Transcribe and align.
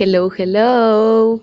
Hello, 0.00 0.30
hello. 0.30 1.40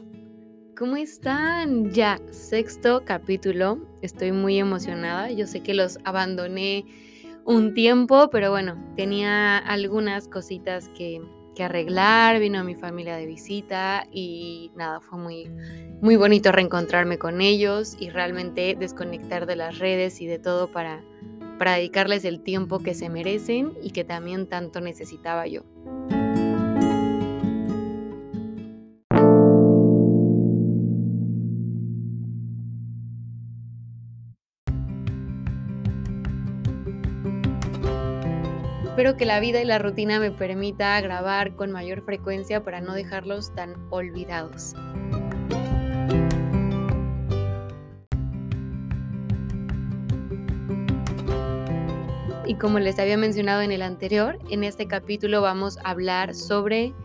¿Cómo 0.78 0.96
están? 0.96 1.92
Ya, 1.92 2.22
sexto 2.32 3.04
capítulo. 3.04 3.80
Estoy 4.02 4.32
muy 4.32 4.58
emocionada. 4.60 5.30
Yo 5.30 5.46
sé 5.46 5.60
que 5.60 5.74
los 5.74 6.00
abandoné 6.06 6.86
un 7.44 7.74
tiempo, 7.74 8.30
pero 8.30 8.52
bueno, 8.52 8.82
tenía 8.96 9.58
algunas 9.58 10.30
cositas 10.30 10.88
que, 10.98 11.22
arreglar. 11.60 12.40
Vino 12.40 12.64
mi 12.64 12.76
familia 12.76 13.18
de 13.18 13.26
visita 13.26 14.08
y 14.10 14.72
nada, 14.74 15.02
fue 15.02 15.20
muy, 15.20 15.52
muy 16.00 16.16
bonito 16.16 16.54
reencontrarme 16.54 17.18
con 17.18 17.42
ellos 17.42 17.98
y 18.00 18.10
realmente 18.10 18.78
desconectar 18.80 19.48
de 19.48 19.58
las 19.58 19.80
redes 19.80 20.22
y 20.22 20.28
de 20.28 20.40
todo 20.40 20.72
para, 20.72 21.04
para 21.60 21.74
dedicarles 21.74 22.24
el 22.24 22.40
tiempo 22.40 22.80
que 22.80 22.94
se 22.94 23.10
merecen 23.10 23.74
y 23.84 23.90
que 23.90 24.06
también 24.06 24.48
tanto 24.48 24.80
necesitaba 24.80 25.46
yo. 25.46 25.64
Espero 39.06 39.18
que 39.20 39.26
la 39.28 39.40
vida 39.40 39.62
y 39.62 39.66
la 39.66 39.78
rutina 39.78 40.20
me 40.20 40.32
permita 40.32 41.00
grabar 41.00 41.56
con 41.56 41.72
mayor 41.72 42.04
frecuencia 42.04 42.64
para 42.64 42.82
no 42.82 42.96
dejarlos 42.96 43.54
tan 43.54 43.76
olvidados. 43.92 44.74
Y 52.48 52.56
como 52.56 52.80
les 52.80 52.98
había 52.98 53.16
mencionado 53.16 53.62
en 53.62 53.72
el 53.72 53.84
anterior, 53.84 54.40
en 54.50 54.64
este 54.64 54.88
capítulo 54.88 55.40
vamos 55.40 55.78
a 55.84 55.92
hablar 55.92 56.34
sobre 56.34 56.96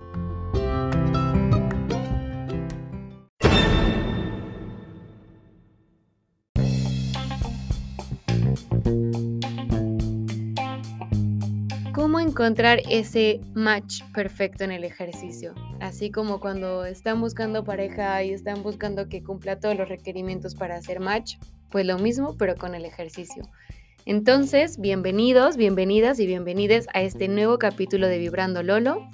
encontrar 12.31 12.81
ese 12.89 13.41
match 13.55 14.03
perfecto 14.15 14.63
en 14.63 14.71
el 14.71 14.85
ejercicio. 14.85 15.53
Así 15.81 16.13
como 16.13 16.39
cuando 16.39 16.85
están 16.85 17.21
buscando 17.21 17.65
pareja 17.65 18.23
y 18.23 18.31
están 18.31 18.63
buscando 18.63 19.09
que 19.09 19.23
cumpla 19.25 19.59
todos 19.59 19.77
los 19.77 19.89
requerimientos 19.89 20.55
para 20.55 20.77
hacer 20.77 21.01
match, 21.01 21.39
pues 21.71 21.85
lo 21.85 21.99
mismo, 21.99 22.37
pero 22.39 22.55
con 22.55 22.77
el 22.77 22.85
ejercicio. 22.85 23.43
Entonces, 24.07 24.81
bienvenidos, 24.81 25.57
bienvenidas 25.57 26.21
y 26.21 26.27
bienvenides 26.27 26.87
a 26.95 27.03
este 27.03 27.27
nuevo 27.27 27.59
capítulo 27.59 28.07
de 28.07 28.19
Vibrando 28.19 28.63
Lolo. 28.63 29.09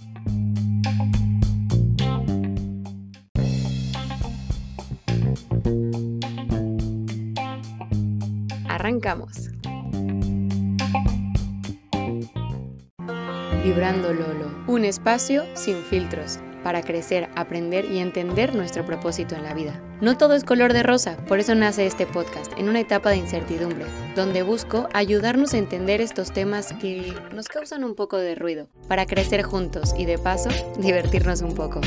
Arrancamos. 8.68 9.55
Vibrando 13.66 14.14
Lolo, 14.14 14.48
un 14.68 14.84
espacio 14.84 15.44
sin 15.54 15.82
filtros 15.82 16.38
para 16.62 16.82
crecer, 16.82 17.28
aprender 17.34 17.84
y 17.90 17.98
entender 17.98 18.54
nuestro 18.54 18.86
propósito 18.86 19.34
en 19.34 19.42
la 19.42 19.54
vida. 19.54 19.82
No 20.00 20.16
todo 20.16 20.34
es 20.34 20.44
color 20.44 20.72
de 20.72 20.84
rosa, 20.84 21.16
por 21.26 21.40
eso 21.40 21.52
nace 21.56 21.84
este 21.84 22.06
podcast, 22.06 22.52
en 22.56 22.68
una 22.68 22.78
etapa 22.78 23.10
de 23.10 23.16
incertidumbre, 23.16 23.84
donde 24.14 24.44
busco 24.44 24.88
ayudarnos 24.92 25.52
a 25.52 25.58
entender 25.58 26.00
estos 26.00 26.30
temas 26.30 26.74
que 26.74 27.12
nos 27.34 27.48
causan 27.48 27.82
un 27.82 27.96
poco 27.96 28.18
de 28.18 28.36
ruido, 28.36 28.68
para 28.86 29.04
crecer 29.04 29.42
juntos 29.42 29.96
y 29.98 30.04
de 30.04 30.18
paso, 30.18 30.50
divertirnos 30.78 31.42
un 31.42 31.56
poco. 31.56 31.80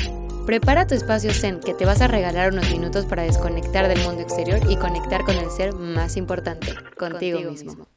Prepara 0.46 0.86
tu 0.86 0.96
espacio 0.96 1.34
Zen 1.34 1.62
que 1.62 1.74
te 1.74 1.86
vas 1.86 2.02
a 2.02 2.10
regalar 2.10 2.52
unos 2.52 2.70
minutos 2.72 3.06
para 3.06 3.24
desconectar 3.24 3.88
del 3.88 4.04
mundo 4.04 4.22
exterior 4.22 4.60
y 4.70 4.76
conectar 4.76 5.24
con 5.24 5.38
el 5.38 5.50
ser 5.50 5.72
más 5.72 6.18
importante, 6.18 6.74
contigo, 6.98 7.40
mismo. 7.40 7.88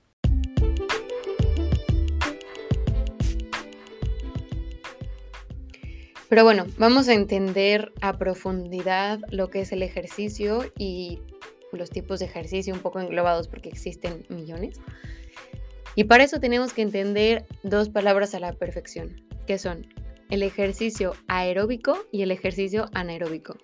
Pero 6.33 6.45
bueno, 6.45 6.65
vamos 6.79 7.09
a 7.09 7.13
entender 7.13 7.93
a 8.01 8.17
profundidad 8.17 9.21
lo 9.29 9.51
que 9.51 9.61
es 9.61 9.73
el 9.73 9.83
ejercicio 9.83 10.65
y 10.79 11.19
los 11.73 11.91
tipos 11.91 12.21
de 12.21 12.25
ejercicio 12.25 12.73
un 12.73 12.81
poco 12.81 13.01
englobados 13.01 13.49
porque 13.49 13.69
existen 13.69 14.25
millones. 14.31 14.81
Y 15.95 16.05
para 16.05 16.25
eso 16.25 16.41
tenemos 16.41 16.73
que 16.73 16.81
entender 16.81 17.45
dos 17.63 17.91
palabras 17.91 18.35
a 18.35 18.41
la 18.41 18.55
perfección, 18.55 19.15
que 19.47 19.59
son 19.59 19.87
el 20.31 20.43
ejercicio 20.43 21.13
aeróbico 21.29 21.99
y 22.11 22.23
el 22.23 22.31
ejercicio 22.31 22.89
anaeróbico. 22.95 23.59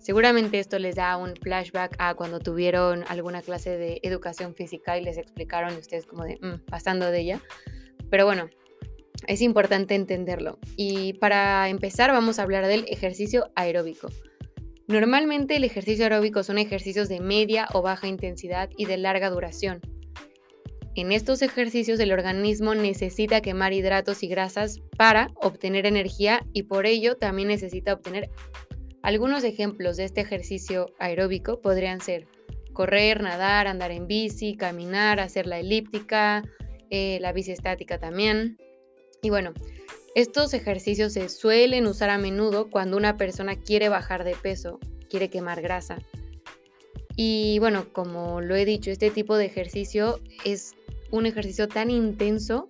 Seguramente 0.00 0.58
esto 0.58 0.80
les 0.80 0.96
da 0.96 1.16
un 1.18 1.36
flashback 1.36 1.94
a 2.00 2.16
cuando 2.16 2.40
tuvieron 2.40 3.04
alguna 3.06 3.42
clase 3.42 3.78
de 3.78 4.00
educación 4.02 4.56
física 4.56 4.98
y 4.98 5.04
les 5.04 5.18
explicaron 5.18 5.76
ustedes 5.76 6.04
como 6.04 6.24
de 6.24 6.36
mm, 6.42 6.64
pasando 6.68 7.12
de 7.12 7.20
ella. 7.20 7.40
Pero 8.10 8.24
bueno, 8.24 8.50
es 9.26 9.42
importante 9.42 9.94
entenderlo. 9.94 10.58
Y 10.76 11.14
para 11.14 11.68
empezar 11.68 12.12
vamos 12.12 12.38
a 12.38 12.42
hablar 12.42 12.66
del 12.66 12.84
ejercicio 12.88 13.50
aeróbico. 13.54 14.08
Normalmente 14.86 15.56
el 15.56 15.64
ejercicio 15.64 16.04
aeróbico 16.04 16.42
son 16.42 16.58
ejercicios 16.58 17.08
de 17.08 17.20
media 17.20 17.68
o 17.74 17.82
baja 17.82 18.06
intensidad 18.06 18.70
y 18.76 18.86
de 18.86 18.96
larga 18.96 19.28
duración. 19.30 19.80
En 20.94 21.12
estos 21.12 21.42
ejercicios 21.42 22.00
el 22.00 22.12
organismo 22.12 22.74
necesita 22.74 23.40
quemar 23.40 23.72
hidratos 23.72 24.22
y 24.22 24.28
grasas 24.28 24.80
para 24.96 25.28
obtener 25.36 25.86
energía 25.86 26.44
y 26.52 26.64
por 26.64 26.86
ello 26.86 27.16
también 27.16 27.48
necesita 27.48 27.92
obtener 27.92 28.30
algunos 29.02 29.44
ejemplos 29.44 29.96
de 29.96 30.04
este 30.04 30.20
ejercicio 30.20 30.92
aeróbico 30.98 31.60
podrían 31.60 32.00
ser 32.00 32.26
correr, 32.72 33.22
nadar, 33.22 33.66
andar 33.66 33.90
en 33.90 34.06
bici, 34.06 34.56
caminar, 34.56 35.20
hacer 35.20 35.46
la 35.46 35.58
elíptica, 35.58 36.42
eh, 36.90 37.18
la 37.20 37.32
bici 37.32 37.52
estática 37.52 37.98
también. 37.98 38.56
Y 39.22 39.30
bueno, 39.30 39.52
estos 40.14 40.54
ejercicios 40.54 41.12
se 41.12 41.28
suelen 41.28 41.86
usar 41.86 42.10
a 42.10 42.18
menudo 42.18 42.70
cuando 42.70 42.96
una 42.96 43.16
persona 43.16 43.56
quiere 43.56 43.88
bajar 43.88 44.24
de 44.24 44.34
peso, 44.34 44.78
quiere 45.08 45.30
quemar 45.30 45.62
grasa. 45.62 45.98
Y 47.16 47.58
bueno, 47.58 47.92
como 47.92 48.40
lo 48.40 48.54
he 48.54 48.64
dicho, 48.64 48.90
este 48.90 49.10
tipo 49.10 49.36
de 49.36 49.46
ejercicio 49.46 50.20
es 50.44 50.74
un 51.10 51.26
ejercicio 51.26 51.68
tan 51.68 51.90
intenso 51.90 52.66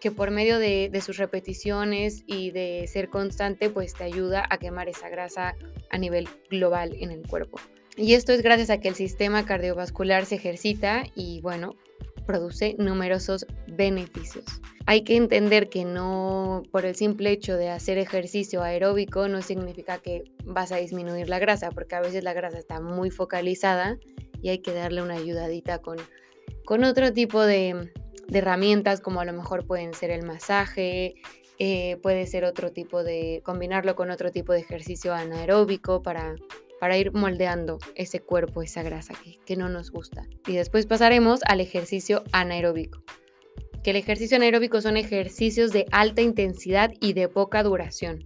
que 0.00 0.10
por 0.10 0.30
medio 0.30 0.58
de, 0.58 0.90
sus 1.02 1.16
repeticiones 1.16 2.24
y 2.26 2.50
de 2.50 2.86
ser 2.86 3.08
constante, 3.08 3.70
pues 3.70 3.94
te 3.94 4.04
ayuda 4.04 4.44
a 4.50 4.58
quemar 4.58 4.88
esa 4.88 5.08
grasa 5.08 5.56
a 5.90 5.96
nivel 5.98 6.28
global 6.50 6.94
en 7.00 7.10
el 7.10 7.26
cuerpo. 7.26 7.58
Y 7.96 8.12
esto 8.12 8.32
es 8.32 8.42
gracias 8.42 8.68
a 8.68 8.80
que 8.80 8.88
el 8.88 8.94
sistema 8.96 9.46
cardiovascular 9.46 10.26
se 10.26 10.34
ejercita 10.34 11.04
y 11.14 11.40
bueno, 11.40 11.76
produce 12.26 12.74
numerosos 12.78 13.46
beneficios. 13.66 14.44
Hay 14.86 15.02
que 15.02 15.16
entender 15.16 15.68
que 15.68 15.84
no 15.84 16.62
por 16.70 16.84
el 16.84 16.94
simple 16.94 17.30
hecho 17.30 17.56
de 17.56 17.70
hacer 17.70 17.98
ejercicio 17.98 18.62
aeróbico 18.62 19.28
no 19.28 19.42
significa 19.42 19.98
que 19.98 20.24
vas 20.44 20.72
a 20.72 20.76
disminuir 20.76 21.28
la 21.28 21.38
grasa, 21.38 21.70
porque 21.70 21.94
a 21.94 22.00
veces 22.00 22.24
la 22.24 22.32
grasa 22.32 22.58
está 22.58 22.80
muy 22.80 23.10
focalizada 23.10 23.98
y 24.42 24.50
hay 24.50 24.58
que 24.58 24.74
darle 24.74 25.02
una 25.02 25.14
ayudadita 25.14 25.78
con, 25.78 25.96
con 26.64 26.84
otro 26.84 27.12
tipo 27.12 27.42
de, 27.42 27.90
herramientas 28.32 29.00
como 29.00 29.20
a 29.20 29.24
lo 29.24 29.32
mejor 29.32 29.66
pueden 29.66 29.94
ser 29.94 30.10
el 30.10 30.24
masaje, 30.24 31.14
eh, 31.58 31.98
puede 32.02 32.26
ser 32.26 32.44
otro 32.44 32.72
tipo 32.72 33.04
de, 33.04 33.42
combinarlo 33.44 33.94
con 33.94 34.10
otro 34.10 34.30
tipo 34.32 34.52
de 34.52 34.60
ejercicio 34.60 35.14
anaeróbico 35.14 36.02
para 36.02 36.34
para 36.80 36.98
ir 36.98 37.12
moldeando 37.12 37.78
ese 37.94 38.20
cuerpo, 38.20 38.62
esa 38.62 38.82
grasa 38.82 39.14
que, 39.44 39.56
no 39.56 39.68
nos 39.68 39.90
gusta. 39.90 40.26
Y 40.46 40.54
después 40.54 40.86
pasaremos 40.86 41.40
al 41.46 41.60
ejercicio 41.60 42.24
anaeróbico. 42.32 43.02
Que 43.82 43.90
el 43.90 43.96
ejercicio 43.96 44.36
anaeróbico 44.36 44.80
son 44.80 44.96
ejercicios 44.96 45.72
de 45.72 45.86
alta 45.92 46.22
intensidad 46.22 46.92
y 47.00 47.12
de 47.12 47.28
poca 47.28 47.62
duración. 47.62 48.24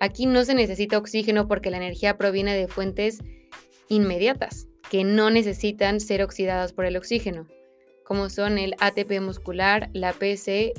Aquí 0.00 0.26
no 0.26 0.44
se 0.44 0.54
necesita 0.54 0.98
oxígeno 0.98 1.48
porque 1.48 1.70
la 1.70 1.78
energía 1.78 2.16
proviene 2.16 2.54
de 2.54 2.68
fuentes 2.68 3.18
inmediatas, 3.88 4.68
que 4.90 5.04
no 5.04 5.30
necesitan 5.30 6.00
ser 6.00 6.22
oxidadas 6.22 6.72
por 6.72 6.84
el 6.84 6.96
oxígeno, 6.96 7.46
como 8.04 8.30
son 8.30 8.58
el 8.58 8.74
ATP 8.78 9.20
muscular, 9.20 9.90
la 9.92 10.12
PC, 10.12 10.72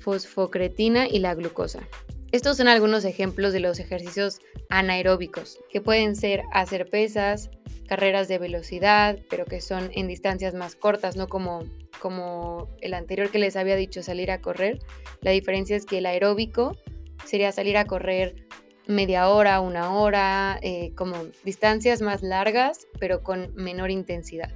fosfocretina 0.00 1.08
y 1.08 1.18
la 1.20 1.34
glucosa. 1.34 1.88
Estos 2.30 2.58
son 2.58 2.68
algunos 2.68 3.06
ejemplos 3.06 3.54
de 3.54 3.60
los 3.60 3.78
ejercicios 3.78 4.40
anaeróbicos, 4.68 5.58
que 5.70 5.80
pueden 5.80 6.14
ser 6.14 6.42
hacer 6.52 6.90
pesas, 6.90 7.48
carreras 7.88 8.28
de 8.28 8.36
velocidad, 8.36 9.18
pero 9.30 9.46
que 9.46 9.62
son 9.62 9.90
en 9.94 10.08
distancias 10.08 10.52
más 10.52 10.76
cortas, 10.76 11.16
no 11.16 11.26
como, 11.26 11.64
como 12.00 12.68
el 12.82 12.92
anterior 12.92 13.30
que 13.30 13.38
les 13.38 13.56
había 13.56 13.76
dicho, 13.76 14.02
salir 14.02 14.30
a 14.30 14.42
correr. 14.42 14.78
La 15.22 15.30
diferencia 15.30 15.74
es 15.74 15.86
que 15.86 15.98
el 15.98 16.06
aeróbico 16.06 16.76
sería 17.24 17.50
salir 17.50 17.78
a 17.78 17.86
correr 17.86 18.46
media 18.86 19.30
hora, 19.30 19.60
una 19.60 19.94
hora, 19.94 20.58
eh, 20.60 20.92
como 20.96 21.14
distancias 21.44 22.02
más 22.02 22.22
largas, 22.22 22.86
pero 22.98 23.22
con 23.22 23.54
menor 23.54 23.90
intensidad. 23.90 24.50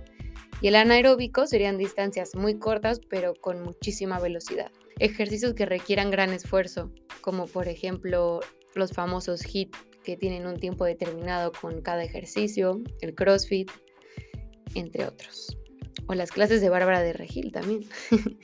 Y 0.63 0.69
el 0.69 0.77
anaeróbico 0.77 1.49
serían 1.49 1.77
distancias 1.77 2.37
muy 2.37 2.59
cortas, 2.61 3.01
pero 3.11 3.35
con 3.35 3.63
muchísima 3.63 4.21
velocidad. 4.21 4.71
Ejercicios 5.01 5.55
que 5.55 5.67
requieran 5.67 6.13
gran 6.13 6.31
esfuerzo, 6.31 6.93
como 7.21 7.47
por 7.47 7.67
ejemplo 7.67 8.39
los 8.77 8.93
famosos 8.93 9.43
HIIT, 9.45 9.75
que 10.05 10.17
tienen 10.17 10.47
un 10.47 10.61
tiempo 10.61 10.85
determinado 10.85 11.51
con 11.51 11.83
cada 11.83 12.05
ejercicio, 12.05 12.81
el 13.01 13.15
CrossFit, 13.17 13.73
entre 14.77 15.05
otros. 15.05 15.59
O 16.07 16.15
las 16.15 16.31
clases 16.31 16.61
de 16.61 16.69
Bárbara 16.69 17.03
de 17.03 17.13
Regil 17.13 17.51
también. 17.51 17.85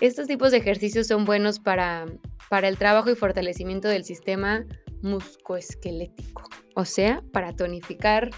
Estos 0.00 0.26
tipos 0.26 0.50
de 0.50 0.58
ejercicios 0.58 1.06
son 1.06 1.24
buenos 1.24 1.60
para, 1.60 2.06
para 2.50 2.66
el 2.66 2.76
trabajo 2.76 3.08
y 3.08 3.14
fortalecimiento 3.14 3.86
del 3.86 4.04
sistema 4.04 4.66
muscoesquelético, 5.02 6.42
o 6.74 6.84
sea, 6.84 7.22
para 7.32 7.54
tonificar 7.54 8.30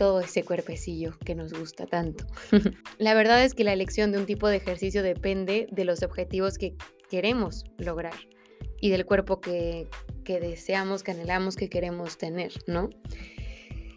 todo 0.00 0.20
ese 0.20 0.44
cuerpecillo 0.44 1.12
que 1.26 1.34
nos 1.34 1.52
gusta 1.52 1.84
tanto. 1.84 2.24
la 2.98 3.12
verdad 3.12 3.44
es 3.44 3.52
que 3.52 3.64
la 3.64 3.74
elección 3.74 4.12
de 4.12 4.18
un 4.18 4.24
tipo 4.24 4.48
de 4.48 4.56
ejercicio 4.56 5.02
depende 5.02 5.66
de 5.70 5.84
los 5.84 6.02
objetivos 6.02 6.56
que 6.56 6.74
queremos 7.10 7.66
lograr 7.76 8.14
y 8.80 8.88
del 8.88 9.04
cuerpo 9.04 9.42
que, 9.42 9.88
deseamos, 10.24 11.02
que 11.02 11.10
anhelamos, 11.10 11.54
que 11.54 11.68
queremos 11.68 12.16
tener, 12.16 12.50
¿no? 12.66 12.88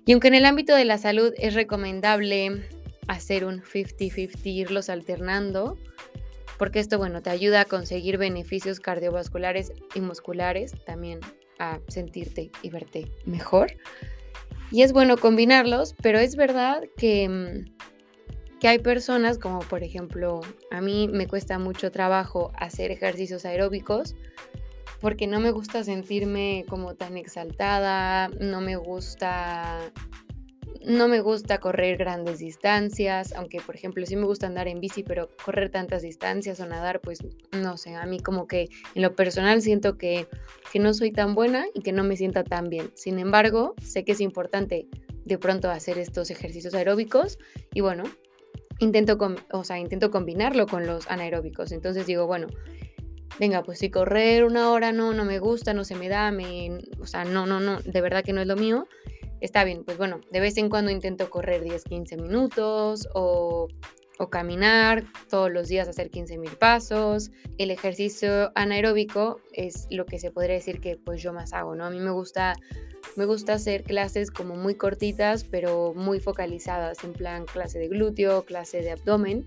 Y 0.06 0.12
aunque 0.12 0.28
en 0.28 0.34
el 0.34 0.44
ámbito 0.44 0.76
de 0.76 0.84
la 0.84 0.98
salud 0.98 1.34
es 1.38 1.54
recomendable 1.54 2.68
hacer 3.08 3.46
un 3.46 3.62
50-50, 3.62 4.46
irlos 4.46 4.90
alternando, 4.90 5.78
porque 6.58 6.80
esto, 6.80 6.98
bueno, 6.98 7.22
te 7.22 7.30
ayuda 7.30 7.62
a 7.62 7.66
conseguir 7.66 8.18
beneficios 8.18 8.82
cardiovasculares 8.82 9.72
y 9.96 10.02
musculares, 10.02 10.74
también 10.84 11.22
a 11.60 11.80
sentirte 11.88 12.52
y 12.62 12.70
verte 12.72 13.10
mejor. 13.26 13.72
Y 14.74 14.82
es 14.82 14.92
bueno 14.92 15.18
combinarlos, 15.18 15.94
pero 16.02 16.18
es 16.18 16.36
verdad 16.36 16.82
que, 16.98 17.30
mm, 17.30 18.60
que 18.60 18.68
hay 18.68 18.80
personas, 18.80 19.38
como 19.38 19.60
por 19.60 19.84
ejemplo, 19.84 20.42
a 20.72 20.82
mí 20.82 21.08
me 21.08 21.28
cuesta 21.28 21.60
mucho 21.60 21.92
trabajo 21.92 22.52
hacer 22.58 22.90
ejercicios 22.90 23.46
aeróbicos 23.46 24.16
porque 25.00 25.28
no 25.28 25.40
me 25.40 25.52
gusta 25.52 25.84
sentirme 25.84 26.66
como 26.68 26.96
tan 26.96 27.18
exaltada, 27.18 28.30
no 28.40 28.62
me 28.62 28.76
gusta 28.76 29.92
no 30.86 31.08
me 31.08 31.22
gusta 31.22 31.60
correr 31.60 31.98
grandes 31.98 32.40
distancias, 32.40 33.34
aunque 33.34 33.60
por 33.60 33.76
ejemplo 33.76 34.06
sí 34.06 34.16
me 34.16 34.26
gusta 34.26 34.48
andar 34.48 34.68
en 34.68 34.80
bici, 34.80 35.04
pero 35.04 35.30
correr 35.44 35.70
tantas 35.70 36.02
distancias 36.02 36.60
o 36.60 36.66
nadar, 36.66 37.02
pues 37.02 37.20
no 37.52 37.78
sé, 37.78 37.96
a 37.96 38.06
mí 38.06 38.20
como 38.20 38.48
que 38.48 38.70
en 38.96 39.02
lo 39.02 39.16
personal 39.16 39.62
siento 39.62 39.98
que, 39.98 40.28
que 40.72 40.80
no 40.80 40.94
soy 40.94 41.12
tan 41.12 41.36
buena 41.36 41.66
y 41.74 41.82
que 41.82 41.92
no 41.92 42.04
me 42.04 42.18
sienta 42.18 42.44
tan 42.44 42.70
bien. 42.70 42.92
Sin 42.96 43.20
embargo, 43.20 43.76
sé 43.82 44.04
que 44.04 44.14
es 44.14 44.22
importante 44.22 44.88
de 45.26 45.38
pronto 45.38 45.70
hacer 45.70 45.98
estos 45.98 46.30
ejercicios 46.30 46.74
aeróbicos 46.74 47.40
y 47.74 47.82
bueno, 47.82 48.04
intento, 48.80 49.18
o 49.52 49.64
sea, 49.64 49.80
intento 49.80 50.12
combinarlo 50.12 50.68
con 50.68 50.86
los 50.86 51.10
anaeróbicos. 51.10 51.72
Entonces 51.72 52.06
digo, 52.06 52.28
bueno, 52.28 52.48
venga, 53.40 53.64
pues 53.64 53.80
si 53.80 53.90
correr 53.90 54.44
una 54.44 54.72
hora 54.72 54.92
no, 54.92 55.14
no 55.14 55.26
me 55.26 55.40
gusta, 55.40 55.74
no 55.74 55.84
se 55.84 55.96
me 55.96 56.10
da, 56.10 56.32
me, 56.32 56.80
o 57.00 57.08
sea, 57.08 57.24
no, 57.26 57.46
no, 57.46 57.60
no, 57.60 57.80
de 57.80 58.02
verdad 58.02 58.24
que 58.24 58.34
no 58.34 58.42
es 58.42 58.48
lo 58.48 58.56
mío 58.56 58.88
está 59.44 59.66
bien, 59.66 59.84
pues 59.84 59.98
bueno, 59.98 60.22
de 60.32 60.40
vez 60.40 60.58
en 60.58 60.70
cuando 60.70 60.90
intento 60.90 61.30
correr 61.30 61.64
10, 61.64 61.84
15 61.84 62.16
minutos 62.18 63.10
o, 63.14 63.68
caminar 64.32 65.04
todos 65.30 65.52
los 65.52 65.68
días, 65.68 65.90
hacer 65.90 66.10
15 66.10 66.38
mil 66.38 66.52
pasos. 66.52 67.30
El 67.58 67.72
ejercicio 67.72 68.54
anaeróbico 68.56 69.42
es 69.52 69.86
lo 69.92 70.06
que 70.06 70.18
se 70.18 70.32
podría 70.32 70.56
decir 70.56 70.80
que 70.80 70.96
pues 70.96 71.22
yo 71.22 71.34
más 71.34 71.52
hago, 71.52 71.76
¿no? 71.76 71.84
A 71.84 71.90
mí 71.90 72.00
me 72.00 72.12
gusta, 72.12 72.54
me 73.18 73.26
gusta 73.26 73.56
hacer 73.56 73.84
clases 73.84 74.32
como 74.32 74.56
muy 74.56 74.76
cortitas, 74.76 75.44
pero 75.44 75.94
muy 75.94 76.22
focalizadas, 76.22 77.04
en 77.04 77.12
plan 77.12 77.44
clase 77.46 77.80
de 77.80 77.90
glúteo, 77.90 78.46
clase 78.46 78.82
de 78.82 78.92
abdomen. 78.92 79.46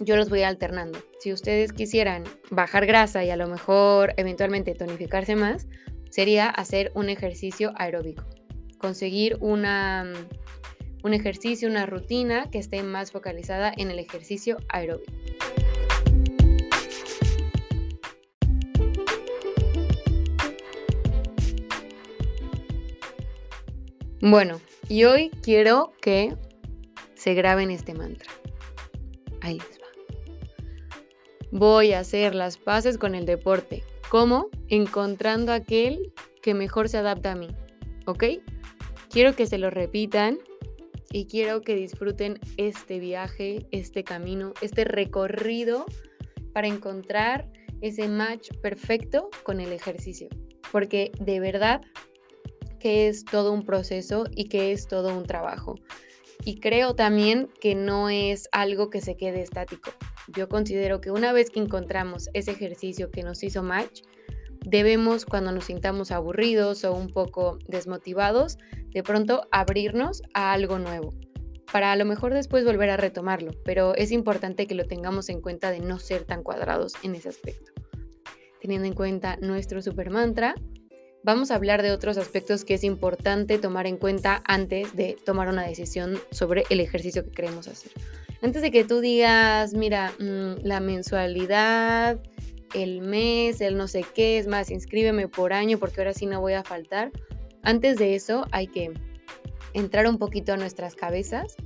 Yo 0.00 0.16
los 0.16 0.28
voy 0.28 0.42
alternando. 0.42 0.98
Si 1.20 1.32
ustedes 1.32 1.72
quisieran 1.72 2.24
bajar 2.50 2.84
grasa 2.84 3.24
y 3.24 3.30
a 3.30 3.36
lo 3.36 3.46
mejor 3.46 4.12
eventualmente 4.16 4.74
tonificarse 4.74 5.36
más, 5.36 5.68
sería 6.10 6.50
hacer 6.50 6.90
un 6.96 7.10
ejercicio 7.10 7.74
aeróbico 7.76 8.24
conseguir 8.78 9.36
una, 9.40 10.04
un 11.02 11.14
ejercicio, 11.14 11.68
una 11.68 11.86
rutina 11.86 12.50
que 12.50 12.58
esté 12.58 12.82
más 12.82 13.12
focalizada 13.12 13.72
en 13.76 13.90
el 13.90 13.98
ejercicio 13.98 14.58
aeróbico. 14.68 15.12
Bueno, 24.20 24.60
y 24.88 25.04
hoy 25.04 25.30
quiero 25.42 25.92
que 26.00 26.36
se 27.14 27.34
graben 27.34 27.70
este 27.70 27.94
mantra. 27.94 28.30
Ahí 29.40 29.58
les 29.58 29.78
va. 29.80 29.86
Voy 31.52 31.92
a 31.92 32.00
hacer 32.00 32.34
las 32.34 32.58
paces 32.58 32.98
con 32.98 33.14
el 33.14 33.26
deporte. 33.26 33.84
¿Cómo? 34.08 34.48
Encontrando 34.68 35.52
aquel 35.52 36.12
que 36.42 36.54
mejor 36.54 36.88
se 36.88 36.98
adapta 36.98 37.32
a 37.32 37.36
mí. 37.36 37.48
¿Ok? 38.06 38.24
Quiero 39.16 39.34
que 39.34 39.46
se 39.46 39.56
lo 39.56 39.70
repitan 39.70 40.36
y 41.10 41.24
quiero 41.24 41.62
que 41.62 41.74
disfruten 41.74 42.38
este 42.58 42.98
viaje, 42.98 43.66
este 43.70 44.04
camino, 44.04 44.52
este 44.60 44.84
recorrido 44.84 45.86
para 46.52 46.66
encontrar 46.66 47.50
ese 47.80 48.08
match 48.08 48.50
perfecto 48.60 49.30
con 49.42 49.58
el 49.60 49.72
ejercicio. 49.72 50.28
Porque 50.70 51.12
de 51.18 51.40
verdad 51.40 51.80
que 52.78 53.08
es 53.08 53.24
todo 53.24 53.54
un 53.54 53.64
proceso 53.64 54.26
y 54.32 54.50
que 54.50 54.72
es 54.72 54.86
todo 54.86 55.16
un 55.16 55.24
trabajo. 55.24 55.76
Y 56.44 56.60
creo 56.60 56.94
también 56.94 57.48
que 57.58 57.74
no 57.74 58.10
es 58.10 58.50
algo 58.52 58.90
que 58.90 59.00
se 59.00 59.16
quede 59.16 59.40
estático. 59.40 59.92
Yo 60.36 60.46
considero 60.50 61.00
que 61.00 61.10
una 61.10 61.32
vez 61.32 61.48
que 61.48 61.60
encontramos 61.60 62.28
ese 62.34 62.50
ejercicio 62.50 63.10
que 63.10 63.22
nos 63.22 63.42
hizo 63.42 63.62
match, 63.62 64.02
debemos 64.66 65.24
cuando 65.24 65.52
nos 65.52 65.66
sintamos 65.66 66.10
aburridos 66.10 66.84
o 66.84 66.92
un 66.92 67.08
poco 67.08 67.58
desmotivados, 67.68 68.58
de 68.90 69.02
pronto 69.02 69.46
abrirnos 69.52 70.22
a 70.34 70.52
algo 70.52 70.78
nuevo, 70.78 71.14
para 71.72 71.92
a 71.92 71.96
lo 71.96 72.04
mejor 72.04 72.34
después 72.34 72.64
volver 72.64 72.90
a 72.90 72.96
retomarlo, 72.96 73.52
pero 73.64 73.94
es 73.94 74.10
importante 74.10 74.66
que 74.66 74.74
lo 74.74 74.86
tengamos 74.86 75.28
en 75.28 75.40
cuenta 75.40 75.70
de 75.70 75.80
no 75.80 76.00
ser 76.00 76.24
tan 76.24 76.42
cuadrados 76.42 76.94
en 77.04 77.14
ese 77.14 77.28
aspecto. 77.28 77.72
Teniendo 78.60 78.88
en 78.88 78.94
cuenta 78.94 79.36
nuestro 79.36 79.80
super 79.82 80.10
mantra, 80.10 80.56
vamos 81.22 81.52
a 81.52 81.54
hablar 81.54 81.82
de 81.82 81.92
otros 81.92 82.18
aspectos 82.18 82.64
que 82.64 82.74
es 82.74 82.82
importante 82.82 83.58
tomar 83.58 83.86
en 83.86 83.98
cuenta 83.98 84.42
antes 84.46 84.96
de 84.96 85.16
tomar 85.24 85.48
una 85.48 85.62
decisión 85.62 86.18
sobre 86.32 86.64
el 86.70 86.80
ejercicio 86.80 87.24
que 87.24 87.30
queremos 87.30 87.68
hacer. 87.68 87.92
Antes 88.42 88.62
de 88.62 88.72
que 88.72 88.84
tú 88.84 89.00
digas, 89.00 89.74
mira, 89.74 90.12
mm, 90.18 90.64
la 90.64 90.80
mensualidad, 90.80 92.20
el 92.74 93.00
mes, 93.00 93.60
el 93.60 93.76
no 93.76 93.88
sé 93.88 94.04
qué, 94.14 94.38
es 94.38 94.46
más, 94.46 94.70
inscríbeme 94.70 95.28
por 95.28 95.52
año 95.52 95.78
porque 95.78 96.00
ahora 96.00 96.14
sí 96.14 96.26
no 96.26 96.40
voy 96.40 96.54
a 96.54 96.64
faltar. 96.64 97.12
Antes 97.62 97.96
de 97.98 98.14
eso 98.14 98.46
hay 98.52 98.66
que 98.66 98.92
entrar 99.74 100.06
un 100.06 100.18
poquito 100.18 100.52
a 100.52 100.56
nuestras 100.56 100.94
cabezas, 100.94 101.56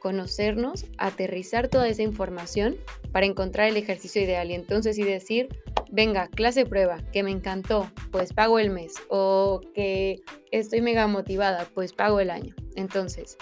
conocernos, 0.00 0.86
aterrizar 0.98 1.68
toda 1.68 1.88
esa 1.88 2.02
información 2.02 2.76
para 3.12 3.26
encontrar 3.26 3.68
el 3.68 3.76
ejercicio 3.76 4.22
ideal 4.22 4.50
y 4.50 4.54
entonces 4.54 4.98
y 4.98 5.04
decir, 5.04 5.48
venga, 5.90 6.28
clase 6.28 6.64
prueba, 6.64 6.98
que 7.12 7.22
me 7.22 7.30
encantó, 7.30 7.90
pues 8.10 8.32
pago 8.32 8.58
el 8.58 8.70
mes 8.70 8.94
o 9.08 9.60
que 9.74 10.20
estoy 10.50 10.80
mega 10.80 11.06
motivada, 11.06 11.68
pues 11.74 11.92
pago 11.92 12.20
el 12.20 12.30
año. 12.30 12.54
Entonces, 12.76 13.36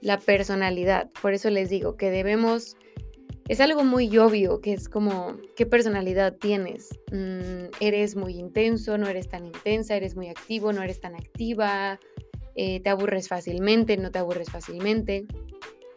la 0.00 0.18
personalidad, 0.18 1.10
por 1.20 1.32
eso 1.32 1.48
les 1.50 1.70
digo 1.70 1.96
que 1.96 2.10
debemos 2.10 2.76
es 3.48 3.60
algo 3.60 3.84
muy 3.84 4.16
obvio, 4.18 4.60
que 4.60 4.72
es 4.72 4.88
como, 4.88 5.36
¿qué 5.56 5.66
personalidad 5.66 6.36
tienes? 6.36 6.90
Mm, 7.10 7.70
¿Eres 7.80 8.14
muy 8.14 8.38
intenso? 8.38 8.96
¿No 8.98 9.08
eres 9.08 9.28
tan 9.28 9.46
intensa? 9.46 9.96
¿Eres 9.96 10.14
muy 10.14 10.28
activo? 10.28 10.72
¿No 10.72 10.82
eres 10.82 11.00
tan 11.00 11.14
activa? 11.16 11.98
Eh, 12.54 12.80
¿Te 12.80 12.90
aburres 12.90 13.28
fácilmente? 13.28 13.96
¿No 13.96 14.10
te 14.10 14.20
aburres 14.20 14.50
fácilmente? 14.50 15.26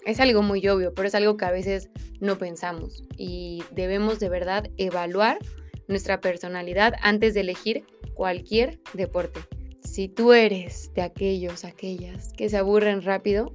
Es 0.06 0.20
algo 0.20 0.42
muy 0.42 0.68
obvio, 0.68 0.94
pero 0.94 1.08
es 1.08 1.16
algo 1.16 1.38
que 1.38 1.46
a 1.46 1.52
veces 1.52 1.90
no 2.20 2.38
pensamos 2.38 3.04
y 3.18 3.64
debemos 3.72 4.20
de 4.20 4.30
verdad 4.30 4.70
evaluar 4.78 5.38
nuestra 5.88 6.22
personalidad 6.22 6.94
antes 7.02 7.34
de 7.34 7.42
elegir 7.42 7.86
cualquier 8.16 8.80
deporte. 8.94 9.40
Si 9.84 10.08
tú 10.08 10.34
eres 10.34 10.92
de 10.94 11.04
aquellos, 11.04 11.64
aquellas 11.64 12.34
que 12.34 12.50
se 12.50 12.58
aburren 12.58 13.02
rápido, 13.02 13.54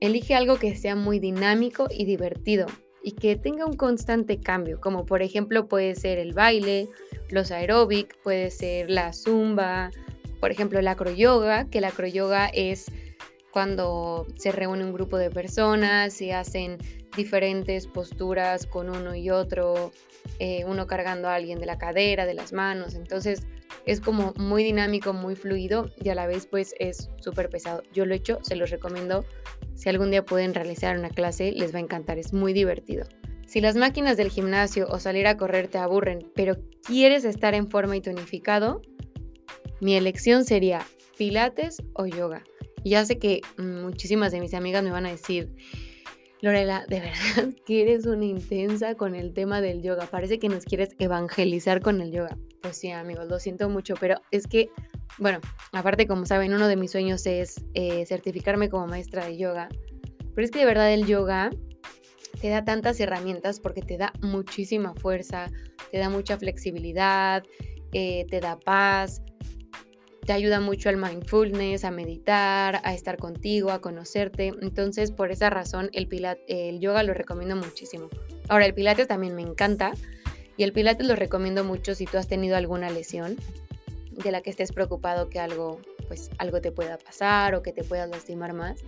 elige 0.00 0.34
algo 0.34 0.56
que 0.56 0.76
sea 0.76 0.96
muy 0.96 1.18
dinámico 1.18 1.86
y 1.90 2.04
divertido 2.04 2.66
y 3.02 3.12
que 3.12 3.36
tenga 3.36 3.66
un 3.66 3.76
constante 3.76 4.40
cambio, 4.40 4.80
como 4.80 5.06
por 5.06 5.22
ejemplo 5.22 5.68
puede 5.68 5.94
ser 5.94 6.18
el 6.18 6.32
baile, 6.32 6.88
los 7.30 7.50
aeróbic, 7.50 8.16
puede 8.22 8.50
ser 8.50 8.90
la 8.90 9.12
zumba, 9.12 9.90
por 10.40 10.50
ejemplo 10.50 10.78
el 10.78 10.88
acroyoga, 10.88 11.68
que 11.68 11.78
el 11.78 11.84
acroyoga 11.84 12.46
es 12.46 12.90
cuando 13.50 14.26
se 14.36 14.52
reúne 14.52 14.84
un 14.84 14.92
grupo 14.92 15.16
de 15.16 15.30
personas 15.30 16.20
y 16.20 16.30
hacen 16.30 16.78
diferentes 17.16 17.86
posturas 17.86 18.66
con 18.66 18.90
uno 18.90 19.14
y 19.14 19.30
otro, 19.30 19.92
eh, 20.38 20.64
uno 20.66 20.86
cargando 20.86 21.28
a 21.28 21.34
alguien 21.34 21.58
de 21.58 21.66
la 21.66 21.78
cadera, 21.78 22.26
de 22.26 22.34
las 22.34 22.52
manos, 22.52 22.94
entonces 22.94 23.46
es 23.88 24.00
como 24.00 24.34
muy 24.36 24.62
dinámico, 24.62 25.14
muy 25.14 25.34
fluido 25.34 25.90
y 26.02 26.10
a 26.10 26.14
la 26.14 26.26
vez 26.26 26.46
pues 26.46 26.74
es 26.78 27.08
súper 27.20 27.48
pesado. 27.48 27.82
Yo 27.94 28.04
lo 28.04 28.12
he 28.12 28.18
hecho, 28.18 28.38
se 28.42 28.54
los 28.54 28.68
recomiendo. 28.68 29.24
Si 29.74 29.88
algún 29.88 30.10
día 30.10 30.26
pueden 30.26 30.52
realizar 30.52 30.98
una 30.98 31.08
clase, 31.08 31.52
les 31.52 31.72
va 31.72 31.78
a 31.78 31.82
encantar, 31.82 32.18
es 32.18 32.34
muy 32.34 32.52
divertido. 32.52 33.06
Si 33.46 33.62
las 33.62 33.76
máquinas 33.76 34.18
del 34.18 34.28
gimnasio 34.28 34.86
o 34.90 34.98
salir 34.98 35.26
a 35.26 35.38
correr 35.38 35.68
te 35.68 35.78
aburren, 35.78 36.30
pero 36.34 36.58
quieres 36.86 37.24
estar 37.24 37.54
en 37.54 37.70
forma 37.70 37.96
y 37.96 38.02
tonificado, 38.02 38.82
mi 39.80 39.94
elección 39.96 40.44
sería 40.44 40.84
pilates 41.16 41.82
o 41.94 42.04
yoga. 42.04 42.44
Ya 42.84 43.06
sé 43.06 43.18
que 43.18 43.40
muchísimas 43.56 44.32
de 44.32 44.40
mis 44.40 44.52
amigas 44.52 44.84
me 44.84 44.90
van 44.90 45.06
a 45.06 45.10
decir, 45.10 45.54
Lorela, 46.40 46.84
de 46.88 47.00
verdad 47.00 47.54
que 47.66 47.82
eres 47.82 48.06
una 48.06 48.24
intensa 48.24 48.94
con 48.94 49.14
el 49.14 49.32
tema 49.32 49.60
del 49.60 49.82
yoga. 49.82 50.06
Parece 50.06 50.38
que 50.38 50.48
nos 50.48 50.64
quieres 50.64 50.90
evangelizar 50.98 51.80
con 51.80 52.00
el 52.00 52.12
yoga. 52.12 52.36
Pues 52.62 52.76
sí, 52.76 52.90
amigos, 52.90 53.28
lo 53.28 53.38
siento 53.38 53.68
mucho, 53.68 53.94
pero 54.00 54.20
es 54.30 54.46
que, 54.46 54.70
bueno, 55.18 55.40
aparte, 55.72 56.06
como 56.06 56.26
saben, 56.26 56.54
uno 56.54 56.68
de 56.68 56.76
mis 56.76 56.92
sueños 56.92 57.26
es 57.26 57.64
eh, 57.74 58.04
certificarme 58.06 58.68
como 58.68 58.86
maestra 58.86 59.26
de 59.26 59.36
yoga. 59.36 59.68
Pero 60.34 60.44
es 60.44 60.50
que 60.50 60.60
de 60.60 60.66
verdad 60.66 60.92
el 60.92 61.06
yoga 61.06 61.50
te 62.40 62.48
da 62.48 62.64
tantas 62.64 63.00
herramientas 63.00 63.58
porque 63.58 63.82
te 63.82 63.96
da 63.96 64.12
muchísima 64.20 64.94
fuerza, 64.94 65.50
te 65.90 65.98
da 65.98 66.08
mucha 66.08 66.38
flexibilidad, 66.38 67.42
eh, 67.92 68.26
te 68.30 68.40
da 68.40 68.58
paz, 68.58 69.22
te 70.28 70.34
ayuda 70.34 70.60
mucho 70.60 70.90
al 70.90 70.98
mindfulness, 70.98 71.84
a 71.84 71.90
meditar, 71.90 72.82
a 72.84 72.92
estar 72.92 73.16
contigo, 73.16 73.70
a 73.70 73.80
conocerte. 73.80 74.52
Entonces, 74.60 75.10
por 75.10 75.30
esa 75.30 75.48
razón, 75.48 75.88
el, 75.94 76.06
el 76.48 76.80
yoga 76.80 77.02
lo 77.02 77.14
recomiendo 77.14 77.56
muchísimo. 77.56 78.10
Ahora, 78.50 78.66
el 78.66 78.74
pilates 78.74 79.08
también 79.08 79.34
me 79.34 79.40
encanta 79.40 79.92
y 80.58 80.64
el 80.64 80.74
pilates 80.74 81.06
lo 81.06 81.16
recomiendo 81.16 81.64
mucho 81.64 81.94
si 81.94 82.04
tú 82.04 82.18
has 82.18 82.28
tenido 82.28 82.58
alguna 82.58 82.90
lesión 82.90 83.36
de 84.22 84.30
la 84.30 84.42
que 84.42 84.50
estés 84.50 84.70
preocupado 84.70 85.30
que 85.30 85.40
algo, 85.40 85.80
pues, 86.08 86.28
algo 86.36 86.60
te 86.60 86.72
pueda 86.72 86.98
pasar 86.98 87.54
o 87.54 87.62
que 87.62 87.72
te 87.72 87.82
puedas 87.82 88.10
lastimar 88.10 88.52
más. 88.52 88.82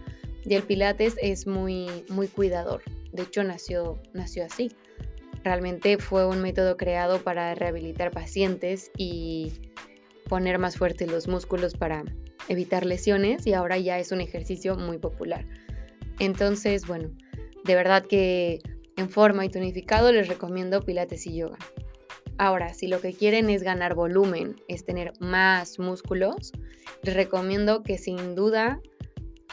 Y 0.44 0.56
el 0.56 0.62
pilates 0.62 1.16
es 1.22 1.46
muy, 1.46 1.86
muy 2.10 2.28
cuidador. 2.28 2.82
De 3.12 3.22
hecho, 3.22 3.44
nació, 3.44 3.98
nació 4.12 4.44
así. 4.44 4.72
Realmente 5.42 5.96
fue 5.96 6.26
un 6.26 6.42
método 6.42 6.76
creado 6.76 7.22
para 7.22 7.54
rehabilitar 7.54 8.10
pacientes 8.10 8.90
y 8.98 9.69
poner 10.30 10.60
más 10.60 10.76
fuertes 10.76 11.10
los 11.10 11.26
músculos 11.26 11.74
para 11.74 12.04
evitar 12.48 12.86
lesiones 12.86 13.48
y 13.48 13.52
ahora 13.52 13.78
ya 13.78 13.98
es 13.98 14.12
un 14.12 14.20
ejercicio 14.20 14.76
muy 14.76 14.96
popular. 14.96 15.44
Entonces, 16.20 16.86
bueno, 16.86 17.10
de 17.64 17.74
verdad 17.74 18.06
que 18.06 18.60
en 18.96 19.10
forma 19.10 19.44
y 19.44 19.48
tonificado 19.48 20.12
les 20.12 20.28
recomiendo 20.28 20.84
pilates 20.84 21.26
y 21.26 21.34
yoga. 21.34 21.58
Ahora, 22.38 22.72
si 22.74 22.86
lo 22.86 23.00
que 23.00 23.12
quieren 23.12 23.50
es 23.50 23.64
ganar 23.64 23.96
volumen, 23.96 24.54
es 24.68 24.84
tener 24.84 25.14
más 25.18 25.80
músculos, 25.80 26.52
les 27.02 27.14
recomiendo 27.14 27.82
que 27.82 27.98
sin 27.98 28.36
duda 28.36 28.80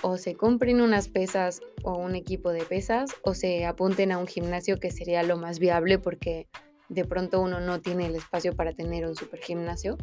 o 0.04 0.18
se 0.18 0.36
compren 0.36 0.80
unas 0.80 1.10
pesas 1.10 1.60
o 1.82 1.98
un 1.98 2.16
equipo 2.16 2.52
de 2.52 2.62
pesas 2.62 3.16
o 3.24 3.34
se 3.34 3.66
apunten 3.66 4.12
a 4.12 4.20
un 4.20 4.28
gimnasio 4.28 4.80
que 4.80 4.92
sería 4.92 5.24
lo 5.24 5.38
más 5.38 5.58
viable 5.58 5.98
porque 5.98 6.48
de 6.88 7.04
pronto 7.04 7.42
uno 7.42 7.60
no 7.62 7.82
tiene 7.82 8.06
el 8.06 8.16
espacio 8.16 8.56
para 8.56 8.74
tener 8.74 9.08
un 9.08 9.16
super 9.16 9.40
gimnasio 9.40 9.98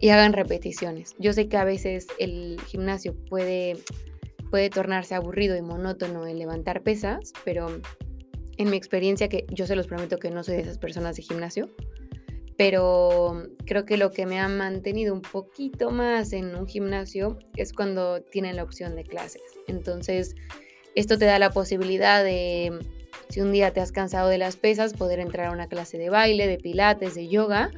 y 0.00 0.10
hagan 0.10 0.32
repeticiones. 0.32 1.14
Yo 1.18 1.32
sé 1.32 1.48
que 1.48 1.56
a 1.56 1.64
veces 1.64 2.06
el 2.18 2.60
gimnasio 2.66 3.14
puede, 3.28 3.76
puede 4.50 4.70
tornarse 4.70 5.14
aburrido 5.14 5.56
y 5.56 5.62
monótono 5.62 6.26
en 6.26 6.38
levantar 6.38 6.82
pesas, 6.82 7.32
pero 7.44 7.80
en 8.56 8.70
mi 8.70 8.76
experiencia, 8.76 9.28
que 9.28 9.46
yo 9.50 9.66
se 9.66 9.76
los 9.76 9.86
prometo 9.86 10.18
que 10.18 10.30
no 10.30 10.44
soy 10.44 10.56
de 10.56 10.62
esas 10.62 10.78
personas 10.78 11.16
de 11.16 11.22
gimnasio, 11.22 11.70
pero 12.56 13.48
creo 13.66 13.84
que 13.84 13.96
lo 13.96 14.10
que 14.10 14.26
me 14.26 14.38
ha 14.38 14.48
mantenido 14.48 15.12
un 15.12 15.22
poquito 15.22 15.90
más 15.90 16.32
en 16.32 16.54
un 16.54 16.66
gimnasio 16.66 17.38
es 17.56 17.72
cuando 17.72 18.22
tienen 18.22 18.56
la 18.56 18.62
opción 18.62 18.94
de 18.94 19.04
clases. 19.04 19.42
Entonces, 19.66 20.36
esto 20.94 21.18
te 21.18 21.24
da 21.24 21.40
la 21.40 21.50
posibilidad 21.50 22.22
de, 22.22 22.78
si 23.28 23.40
un 23.40 23.50
día 23.50 23.72
te 23.72 23.80
has 23.80 23.90
cansado 23.90 24.28
de 24.28 24.38
las 24.38 24.56
pesas, 24.56 24.94
poder 24.94 25.18
entrar 25.18 25.48
a 25.48 25.50
una 25.50 25.68
clase 25.68 25.98
de 25.98 26.10
baile, 26.10 26.46
de 26.46 26.58
pilates, 26.58 27.14
de 27.16 27.28
yoga 27.28 27.70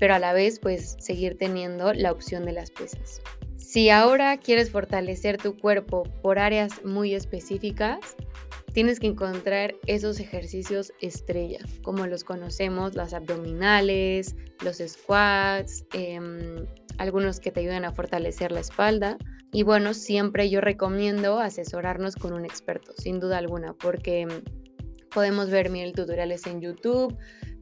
pero 0.00 0.14
a 0.14 0.18
la 0.18 0.32
vez 0.32 0.58
pues 0.58 0.96
seguir 0.98 1.38
teniendo 1.38 1.92
la 1.92 2.10
opción 2.10 2.44
de 2.44 2.52
las 2.52 2.72
pesas. 2.72 3.20
Si 3.56 3.90
ahora 3.90 4.36
quieres 4.38 4.70
fortalecer 4.70 5.36
tu 5.36 5.56
cuerpo 5.56 6.02
por 6.22 6.40
áreas 6.40 6.84
muy 6.84 7.14
específicas, 7.14 8.16
tienes 8.72 8.98
que 8.98 9.08
encontrar 9.08 9.74
esos 9.86 10.18
ejercicios 10.18 10.92
estrella, 11.00 11.60
como 11.82 12.06
los 12.06 12.24
conocemos, 12.24 12.94
las 12.94 13.12
abdominales, 13.12 14.34
los 14.64 14.78
squats, 14.78 15.84
em, 15.92 16.66
algunos 16.98 17.38
que 17.38 17.52
te 17.52 17.60
ayudan 17.60 17.84
a 17.84 17.92
fortalecer 17.92 18.50
la 18.50 18.60
espalda. 18.60 19.18
Y 19.52 19.62
bueno, 19.64 19.94
siempre 19.94 20.48
yo 20.48 20.60
recomiendo 20.60 21.38
asesorarnos 21.38 22.16
con 22.16 22.32
un 22.32 22.44
experto, 22.44 22.92
sin 22.96 23.20
duda 23.20 23.38
alguna, 23.38 23.74
porque 23.74 24.26
podemos 25.10 25.50
ver 25.50 25.70
mil 25.70 25.92
tutoriales 25.92 26.46
en 26.46 26.60
YouTube, 26.60 27.16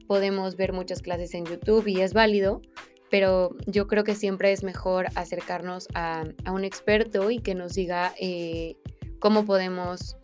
podemos 0.09 0.55
ver 0.55 0.73
muchas 0.73 1.03
clases 1.03 1.35
en 1.35 1.45
YouTube 1.45 1.87
y 1.87 2.01
es 2.01 2.13
válido, 2.13 2.63
pero 3.11 3.55
yo 3.67 3.85
creo 3.85 4.03
que 4.03 4.15
siempre 4.15 4.51
es 4.51 4.63
mejor 4.63 5.05
acercarnos 5.13 5.87
a, 5.93 6.23
un 6.51 6.63
experto 6.65 7.29
y 7.29 7.37
que 7.37 7.53
nos 7.53 7.75
diga 7.75 8.15
eh, 8.19 8.75
cómo 9.19 9.45
podemos 9.45 10.17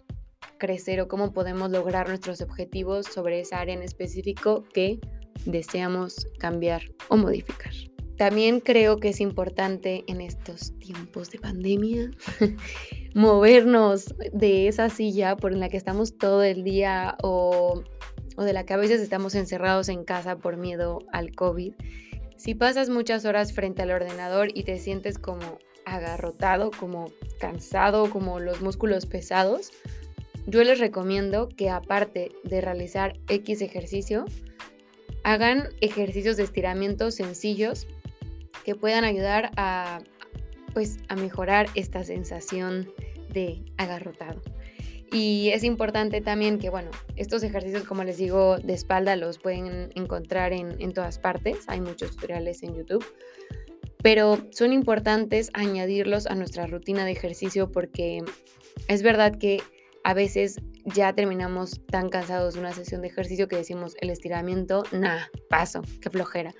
crecer 0.58 1.01
o 1.01 1.08
cómo 1.08 1.34
podemos 1.34 1.70
lograr 1.70 2.08
nuestros 2.08 2.42
objetivos 2.42 3.06
sobre 3.06 3.42
esa 3.42 3.60
área 3.60 3.75
en 3.75 3.84
específico 3.84 4.63
que 4.74 5.00
deseamos 5.46 6.30
cambiar 6.39 6.82
o 7.10 7.18
modificar. 7.18 7.74
También 8.18 8.62
creo 8.62 8.98
que 8.98 9.10
es 9.10 9.22
importante 9.22 10.04
en 10.08 10.20
estos 10.20 10.75
tiempos 10.80 11.30
de 11.30 11.38
pandemia 11.38 12.10
movernos 13.13 14.15
de 14.34 14.68
esa 14.68 14.89
silla 14.89 15.38
por 15.38 15.54
la 15.54 15.70
que 15.70 15.77
estamos 15.77 16.18
todo 16.18 16.42
el 16.42 16.63
día 16.63 17.18
o 17.22 17.84
o 18.36 18.44
de 18.44 18.54
la 18.54 18.65
que 18.65 18.74
a 18.74 18.77
veces 18.77 19.01
estamos 19.01 19.36
encerrados 19.36 19.89
en 19.89 20.04
casa 20.04 20.38
por 20.38 20.58
miedo 20.58 21.00
al 21.12 21.36
COVID, 21.36 21.74
si 22.38 22.54
pasas 22.54 22.89
muchas 22.89 23.25
horas 23.25 23.54
frente 23.54 23.82
al 23.82 23.92
ordenador 23.92 24.50
y 24.54 24.63
te 24.63 24.77
sientes 24.77 25.18
como 25.18 25.60
agarrotado, 25.86 26.72
como 26.72 27.12
cansado, 27.39 28.10
como 28.10 28.39
los 28.39 28.62
músculos 28.62 29.06
pesados, 29.06 29.72
yo 30.48 30.63
les 30.63 30.80
recomiendo 30.80 31.50
que 31.50 31.70
aparte 31.70 32.32
de 32.44 32.62
realizar 32.62 33.18
X 33.30 33.62
ejercicio, 33.62 34.25
hagan 35.24 35.70
ejercicios 35.82 36.38
de 36.38 36.44
estiramiento 36.44 37.10
sencillos 37.10 37.88
que 38.63 38.75
puedan 38.75 39.04
ayudar 39.04 39.51
a 39.58 40.00
pues 40.74 40.98
a 41.08 41.15
mejorar 41.15 41.68
esta 41.74 42.04
sensación 42.04 42.92
de 43.30 43.63
agarrotado. 43.77 44.42
Y 45.12 45.50
es 45.54 45.64
importante 45.64 46.22
también 46.22 46.60
que, 46.60 46.70
bueno, 46.70 46.92
estos 47.16 47.44
ejercicios, 47.44 47.84
como 47.84 48.04
les 48.04 48.18
digo, 48.18 48.58
de 48.58 48.74
espalda 48.74 49.16
los 49.16 49.40
pueden 49.40 49.92
encontrar 49.96 50.52
en, 50.52 50.82
en 50.82 50.94
todas 50.94 51.20
partes. 51.20 51.60
Hay 51.68 51.82
muchos 51.82 52.12
tutoriales 52.12 52.64
en 52.64 52.76
YouTube. 52.76 53.06
Pero 54.02 54.38
son 54.52 54.74
importantes 54.74 55.50
añadirlos 55.54 56.28
a 56.28 56.36
nuestra 56.36 56.68
rutina 56.68 57.06
de 57.06 57.12
ejercicio 57.12 57.72
porque 57.72 58.24
es 58.88 59.02
verdad 59.02 59.38
que 59.38 59.62
a 60.04 60.14
veces 60.14 60.62
ya 60.86 61.14
terminamos 61.14 61.82
tan 61.88 62.10
cansados 62.10 62.54
de 62.54 62.60
una 62.60 62.72
sesión 62.74 63.02
de 63.02 63.08
ejercicio 63.08 63.48
que 63.48 63.56
decimos 63.56 63.96
el 64.02 64.12
estiramiento, 64.12 64.84
nah, 64.92 65.22
paso, 65.50 65.82
qué 66.02 66.12
flojera. 66.12 66.54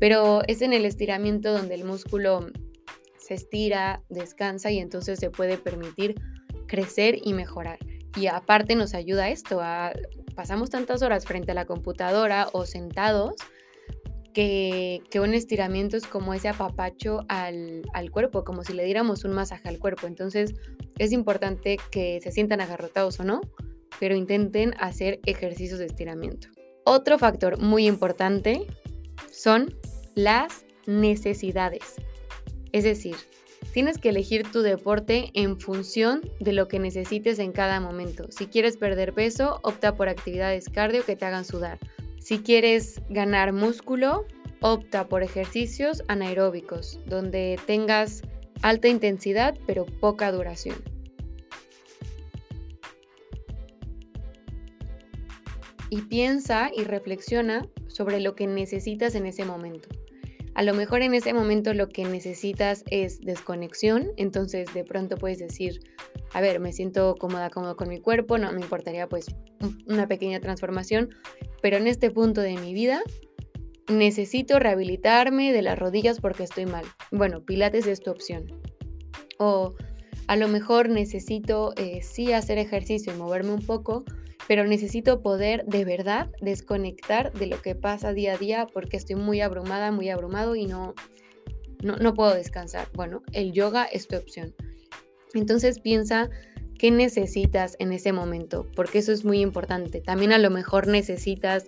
Pero 0.00 0.42
es 0.48 0.62
en 0.62 0.72
el 0.72 0.84
estiramiento 0.84 1.52
donde 1.52 1.76
el 1.76 1.84
músculo 1.84 2.50
se 3.18 3.34
estira, 3.34 4.02
descansa 4.08 4.72
y 4.72 4.80
entonces 4.80 5.20
se 5.20 5.30
puede 5.30 5.58
permitir 5.58 6.16
crecer 6.72 7.18
y 7.22 7.34
mejorar. 7.34 7.78
Y 8.16 8.28
aparte 8.28 8.76
nos 8.76 8.94
ayuda 8.94 9.28
esto, 9.28 9.60
pasamos 10.34 10.70
tantas 10.70 11.02
horas 11.02 11.26
frente 11.26 11.52
a 11.52 11.54
la 11.54 11.66
computadora 11.66 12.48
o 12.52 12.64
sentados 12.64 13.34
que, 14.32 15.02
que 15.10 15.20
un 15.20 15.34
estiramiento 15.34 15.98
es 15.98 16.06
como 16.06 16.32
ese 16.32 16.48
apapacho 16.48 17.26
al, 17.28 17.82
al, 17.92 18.10
cuerpo, 18.10 18.42
como 18.42 18.64
si 18.64 18.72
le 18.72 18.86
diéramos 18.86 19.24
un 19.24 19.32
masaje 19.32 19.68
al 19.68 19.78
cuerpo. 19.78 20.06
Entonces 20.06 20.54
es 20.96 21.12
importante 21.12 21.76
que 21.90 22.20
se 22.22 22.32
sientan 22.32 22.62
agarrotados 22.62 23.20
o 23.20 23.24
no, 23.24 23.42
pero 24.00 24.16
intenten 24.16 24.72
hacer 24.78 25.20
ejercicios 25.26 25.78
de 25.78 25.84
estiramiento. 25.84 26.48
Otro 26.86 27.18
factor 27.18 27.60
muy 27.60 27.86
importante 27.86 28.66
son 29.30 29.76
las 30.14 30.64
necesidades. 30.86 31.96
Es 32.72 32.84
decir, 32.84 33.16
Tienes 33.72 33.96
que 33.96 34.10
elegir 34.10 34.50
tu 34.52 34.60
deporte 34.60 35.30
en 35.32 35.58
función 35.58 36.20
de 36.40 36.52
lo 36.52 36.68
que 36.68 36.78
necesites 36.78 37.38
en 37.38 37.52
cada 37.52 37.80
momento. 37.80 38.26
Si 38.30 38.46
quieres 38.46 38.76
perder 38.76 39.14
peso, 39.14 39.60
opta 39.62 39.94
por 39.94 40.10
actividades 40.10 40.68
cardio 40.68 41.04
que 41.06 41.16
te 41.16 41.24
hagan 41.24 41.46
sudar. 41.46 41.78
Si 42.18 42.40
quieres 42.40 43.00
ganar 43.08 43.54
músculo, 43.54 44.26
opta 44.60 45.08
por 45.08 45.22
ejercicios 45.22 46.02
anaeróbicos, 46.08 47.00
donde 47.06 47.58
tengas 47.66 48.20
alta 48.60 48.88
intensidad 48.88 49.56
pero 49.66 49.86
poca 49.86 50.30
duración. 50.30 50.76
Y 55.88 56.02
piensa 56.02 56.70
y 56.74 56.84
reflexiona 56.84 57.66
sobre 57.86 58.20
lo 58.20 58.34
que 58.34 58.46
necesitas 58.46 59.14
en 59.14 59.24
ese 59.24 59.46
momento. 59.46 59.88
A 60.54 60.62
lo 60.62 60.74
mejor 60.74 61.02
en 61.02 61.14
ese 61.14 61.32
momento 61.32 61.72
lo 61.72 61.88
que 61.88 62.04
necesitas 62.04 62.84
es 62.90 63.20
desconexión, 63.20 64.10
entonces 64.16 64.72
de 64.74 64.84
pronto 64.84 65.16
puedes 65.16 65.38
decir, 65.38 65.80
a 66.32 66.40
ver, 66.40 66.60
me 66.60 66.72
siento 66.72 67.14
cómoda, 67.18 67.48
cómodo 67.48 67.76
con 67.76 67.88
mi 67.88 68.00
cuerpo, 68.00 68.36
no 68.36 68.52
me 68.52 68.60
importaría 68.60 69.08
pues 69.08 69.26
una 69.86 70.06
pequeña 70.08 70.40
transformación, 70.40 71.10
pero 71.62 71.78
en 71.78 71.86
este 71.86 72.10
punto 72.10 72.42
de 72.42 72.56
mi 72.56 72.74
vida 72.74 73.02
necesito 73.88 74.58
rehabilitarme 74.58 75.52
de 75.52 75.62
las 75.62 75.78
rodillas 75.78 76.20
porque 76.20 76.44
estoy 76.44 76.66
mal. 76.66 76.84
Bueno, 77.10 77.44
Pilates 77.44 77.86
es 77.86 78.00
tu 78.00 78.10
opción. 78.10 78.46
O 79.38 79.74
a 80.26 80.36
lo 80.36 80.48
mejor 80.48 80.88
necesito 80.88 81.72
eh, 81.76 82.02
sí 82.02 82.32
hacer 82.32 82.58
ejercicio 82.58 83.12
y 83.12 83.16
moverme 83.16 83.52
un 83.52 83.64
poco, 83.64 84.04
pero 84.48 84.64
necesito 84.66 85.22
poder 85.22 85.64
de 85.66 85.84
verdad 85.84 86.30
desconectar 86.40 87.32
de 87.32 87.46
lo 87.46 87.60
que 87.62 87.74
pasa 87.74 88.12
día 88.12 88.34
a 88.34 88.38
día 88.38 88.66
porque 88.72 88.96
estoy 88.96 89.16
muy 89.16 89.40
abrumada, 89.40 89.90
muy 89.92 90.10
abrumado 90.10 90.56
y 90.56 90.66
no, 90.66 90.94
no, 91.82 91.96
no 91.96 92.14
puedo 92.14 92.34
descansar. 92.34 92.88
Bueno, 92.94 93.22
el 93.32 93.52
yoga 93.52 93.84
es 93.84 94.08
tu 94.08 94.16
opción. 94.16 94.54
Entonces 95.34 95.80
piensa 95.80 96.30
qué 96.78 96.90
necesitas 96.90 97.76
en 97.78 97.92
ese 97.92 98.12
momento, 98.12 98.66
porque 98.74 98.98
eso 98.98 99.12
es 99.12 99.24
muy 99.24 99.40
importante. 99.40 100.00
También 100.00 100.32
a 100.32 100.38
lo 100.38 100.50
mejor 100.50 100.88
necesitas 100.88 101.66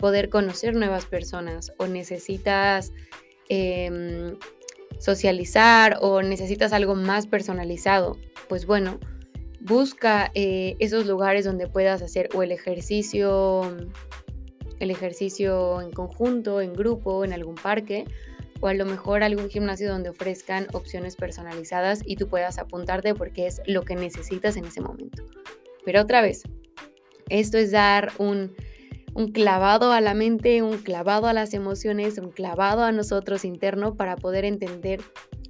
poder 0.00 0.30
conocer 0.30 0.74
nuevas 0.74 1.06
personas 1.06 1.72
o 1.78 1.86
necesitas 1.86 2.92
em, 3.48 4.36
socializar 4.98 5.98
o 6.00 6.22
necesitas 6.22 6.72
algo 6.72 6.94
más 6.94 7.26
personalizado. 7.26 8.18
Pues 8.48 8.66
bueno, 8.66 8.98
busca 9.60 10.30
eh, 10.34 10.76
esos 10.78 11.06
lugares 11.06 11.44
donde 11.44 11.66
puedas 11.66 12.02
hacer 12.02 12.28
o 12.34 12.42
el 12.42 12.52
ejercicio, 12.52 13.76
el 14.78 14.90
ejercicio 14.90 15.80
en 15.82 15.90
conjunto, 15.90 16.60
en 16.60 16.72
grupo, 16.72 17.24
en 17.24 17.32
algún 17.32 17.54
parque, 17.54 18.04
o 18.60 18.68
a 18.68 18.74
lo 18.74 18.84
mejor 18.84 19.22
algún 19.22 19.48
gimnasio 19.48 19.90
donde 19.90 20.10
ofrezcan 20.10 20.66
opciones 20.72 21.16
personalizadas 21.16 22.02
y 22.04 22.16
tú 22.16 22.28
puedas 22.28 22.58
apuntarte 22.58 23.14
porque 23.14 23.46
es 23.46 23.60
lo 23.66 23.82
que 23.82 23.96
necesitas 23.96 24.56
en 24.56 24.66
ese 24.66 24.80
momento. 24.80 25.24
Pero 25.84 26.02
otra 26.02 26.20
vez, 26.20 26.42
esto 27.28 27.56
es 27.56 27.70
dar 27.70 28.12
un, 28.18 28.54
un 29.14 29.32
clavado 29.32 29.92
a 29.92 30.00
la 30.00 30.14
mente, 30.14 30.62
un 30.62 30.78
clavado 30.78 31.26
a 31.26 31.32
las 31.32 31.54
emociones, 31.54 32.18
un 32.18 32.30
clavado 32.30 32.82
a 32.82 32.92
nosotros 32.92 33.44
interno 33.44 33.94
para 33.94 34.16
poder 34.16 34.44
entender 34.44 35.00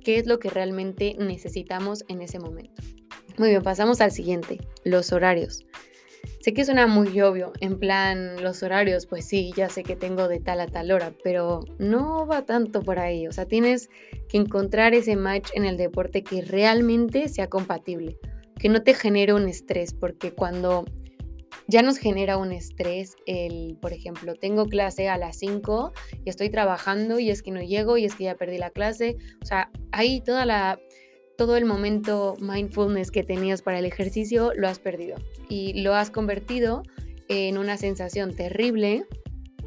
qué 0.05 0.19
es 0.19 0.27
lo 0.27 0.39
que 0.39 0.51
realmente 0.51 1.17
necesitamos 1.19 2.05
en 2.09 2.23
ese 2.23 2.39
momento. 2.39 2.83
Muy 3.41 3.49
bien, 3.49 3.63
pasamos 3.63 4.03
al 4.03 4.13
siguiente, 4.13 4.59
los 4.85 5.15
horarios. 5.15 5.65
Sé 6.41 6.53
que 6.53 6.67
suena 6.67 6.87
muy 6.87 7.19
obvio, 7.23 7.55
en 7.61 7.79
plan, 7.79 8.43
los 8.43 8.63
horarios, 8.63 9.07
pues 9.07 9.25
sí, 9.25 9.55
ya 9.57 9.71
sé 9.71 9.83
que 9.83 9.97
tengo 9.97 10.29
de 10.29 10.41
tal 10.41 10.61
a 10.61 10.67
tal 10.67 10.93
hora, 10.93 11.15
pero 11.25 11.65
no 11.79 12.27
va 12.27 12.45
tanto 12.45 12.83
por 12.83 12.99
ahí. 12.99 13.27
O 13.27 13.33
sea, 13.33 13.47
tienes 13.47 13.89
que 14.29 14.37
encontrar 14.37 14.93
ese 14.93 15.17
match 15.17 15.49
en 15.55 15.65
el 15.65 15.79
deporte 15.79 16.23
que 16.23 16.43
realmente 16.43 17.31
sea 17.31 17.49
compatible, 17.49 18.19
que 18.59 18.69
no 18.69 18.83
te 18.83 18.93
genere 18.93 19.33
un 19.33 19.49
estrés, 19.49 19.95
porque 19.95 20.33
cuando 20.33 20.85
ya 21.67 21.81
nos 21.81 21.97
genera 21.97 22.37
un 22.37 22.53
estrés 22.53 23.17
el, 23.25 23.79
por 23.81 23.95
ejemplo, 23.95 24.35
tengo 24.35 24.67
clase 24.67 25.09
a 25.09 25.17
las 25.17 25.39
5 25.39 25.95
y 26.27 26.29
estoy 26.29 26.51
trabajando 26.51 27.19
y 27.19 27.31
es 27.31 27.43
que 27.43 27.53
no 27.53 27.63
llego 27.63 27.97
y 27.97 28.05
es 28.05 28.17
que 28.17 28.25
ya 28.25 28.35
perdí 28.35 28.59
la 28.59 28.69
clase. 28.69 29.17
O 29.43 29.47
sea, 29.47 29.71
ahí 29.93 30.21
toda 30.21 30.45
la 30.45 30.79
todo 31.41 31.57
el 31.57 31.65
momento 31.65 32.37
mindfulness 32.39 33.11
que 33.11 33.23
tenías 33.23 33.63
para 33.63 33.79
el 33.79 33.87
ejercicio 33.87 34.53
lo 34.55 34.69
has 34.69 34.79
perdido 34.79 35.17
y 35.49 35.81
lo 35.81 35.95
has 35.95 36.11
convertido 36.11 36.83
en 37.29 37.57
una 37.57 37.79
sensación 37.79 38.37
terrible 38.37 39.07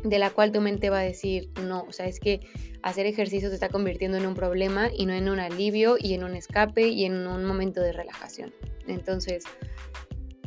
de 0.03 0.19
la 0.19 0.29
cual 0.29 0.51
tu 0.51 0.61
mente 0.61 0.91
va 0.91 0.99
a 0.99 1.03
decir, 1.03 1.49
no, 1.63 1.83
o 1.89 1.91
sea, 1.91 2.05
es 2.05 2.19
que 2.19 2.41
hacer 2.83 3.07
ejercicio 3.07 3.49
se 3.49 3.55
está 3.55 3.69
convirtiendo 3.69 4.19
en 4.19 4.27
un 4.27 4.35
problema 4.35 4.91
y 4.95 5.07
no 5.07 5.13
en 5.13 5.27
un 5.27 5.39
alivio 5.39 5.95
y 5.99 6.13
en 6.13 6.23
un 6.23 6.35
escape 6.35 6.89
y 6.89 7.05
en 7.05 7.25
un 7.25 7.43
momento 7.43 7.81
de 7.81 7.91
relajación. 7.91 8.53
Entonces, 8.85 9.43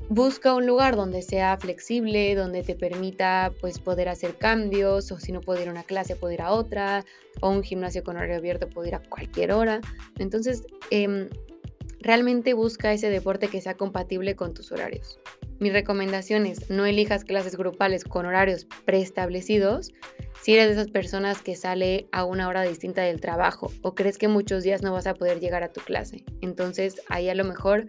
Busca 0.09 0.55
un 0.55 0.67
lugar 0.67 0.95
donde 0.95 1.21
sea 1.21 1.57
flexible, 1.57 2.37
donde 2.37 2.63
te 2.63 2.77
permita 2.77 3.53
pues 3.61 3.81
poder 3.81 4.09
hacer 4.09 4.37
cambios 4.37 5.11
o 5.11 5.19
si 5.19 5.33
no 5.33 5.41
puedo 5.41 5.61
ir 5.61 5.69
a 5.69 5.73
una 5.73 5.83
clase 5.83 6.15
puedo 6.15 6.33
ir 6.33 6.43
a 6.43 6.53
otra 6.53 7.05
o 7.41 7.51
un 7.51 7.65
gimnasio 7.65 8.05
con 8.05 8.17
horario 8.17 8.37
abierto 8.37 8.69
puedo 8.69 8.87
ir 8.87 8.95
a 8.95 9.03
cualquier 9.03 9.51
hora. 9.51 9.81
Entonces 10.19 10.63
em, 10.91 11.29
realmente 11.99 12.55
busca 12.55 12.93
ese 12.93 13.11
deporte 13.11 13.49
que 13.49 13.61
sea 13.61 13.75
compatible 13.75 14.37
con 14.37 14.55
tus 14.55 14.71
horarios. 14.71 15.19
Mi 15.59 15.71
recomendación 15.71 16.47
es 16.47 16.71
no 16.71 16.87
elijas 16.87 17.25
clases 17.25 17.57
grupales 17.57 18.05
con 18.05 18.27
horarios 18.27 18.67
preestablecidos 18.85 19.93
si 20.41 20.53
eres 20.53 20.67
de 20.67 20.73
esas 20.75 20.89
personas 20.93 21.43
que 21.43 21.57
sale 21.57 22.07
a 22.13 22.25
una 22.25 22.47
hora 22.47 22.63
distinta 22.63 23.03
del 23.03 23.21
trabajo 23.21 23.73
o 23.83 23.97
crees 23.97 24.19
que 24.19 24.29
muchos 24.29 24.63
días 24.63 24.83
no 24.83 24.93
vas 24.93 25.09
a 25.09 25.15
poder 25.15 25.41
llegar 25.41 25.65
a 25.65 25.73
tu 25.73 25.81
clase. 25.81 26.25
Entonces 26.43 27.03
ahí 27.09 27.29
a 27.29 27.35
lo 27.35 27.43
mejor 27.43 27.89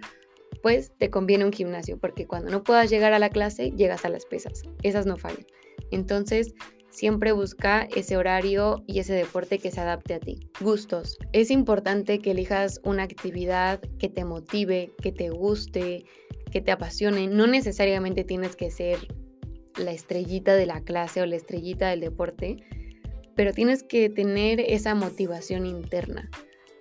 pues 0.62 0.92
te 0.98 1.10
conviene 1.10 1.46
un 1.46 1.54
gimnasio, 1.54 1.98
porque 1.98 2.28
cuando 2.28 2.52
no 2.52 2.64
puedas 2.64 2.90
llegar 2.90 3.14
a 3.14 3.20
la 3.20 3.30
clase, 3.30 3.72
llegas 3.72 4.06
a 4.06 4.10
las 4.10 4.26
pesas. 4.26 4.64
Esas 4.84 5.06
no 5.06 5.18
fallan. 5.18 5.46
Entonces, 5.92 6.54
siempre 6.90 7.32
busca 7.32 7.88
ese 7.96 8.18
horario 8.18 8.84
y 8.88 9.00
ese 9.00 9.14
deporte 9.14 9.60
que 9.60 9.72
se 9.72 9.82
adapte 9.82 10.16
a 10.16 10.20
ti. 10.20 10.50
Gustos. 10.60 11.18
Es 11.32 11.52
importante 11.52 12.20
que 12.20 12.32
elijas 12.32 12.82
una 12.84 13.04
actividad 13.04 13.80
que 14.00 14.10
te 14.10 14.26
motive, 14.26 14.92
que 15.02 15.12
te 15.12 15.30
guste, 15.30 16.06
que 16.52 16.62
te 16.62 16.72
apasione. 16.72 17.28
No 17.28 17.46
necesariamente 17.46 18.24
tienes 18.24 18.56
que 18.56 18.72
ser 18.72 18.98
la 19.78 19.92
estrellita 19.92 20.56
de 20.56 20.66
la 20.66 20.82
clase 20.82 21.22
o 21.22 21.26
la 21.26 21.36
estrellita 21.36 21.90
del 21.90 22.00
deporte, 22.00 22.58
pero 23.36 23.54
tienes 23.54 23.84
que 23.84 24.10
tener 24.10 24.60
esa 24.60 24.96
motivación 24.96 25.68
interna, 25.68 26.30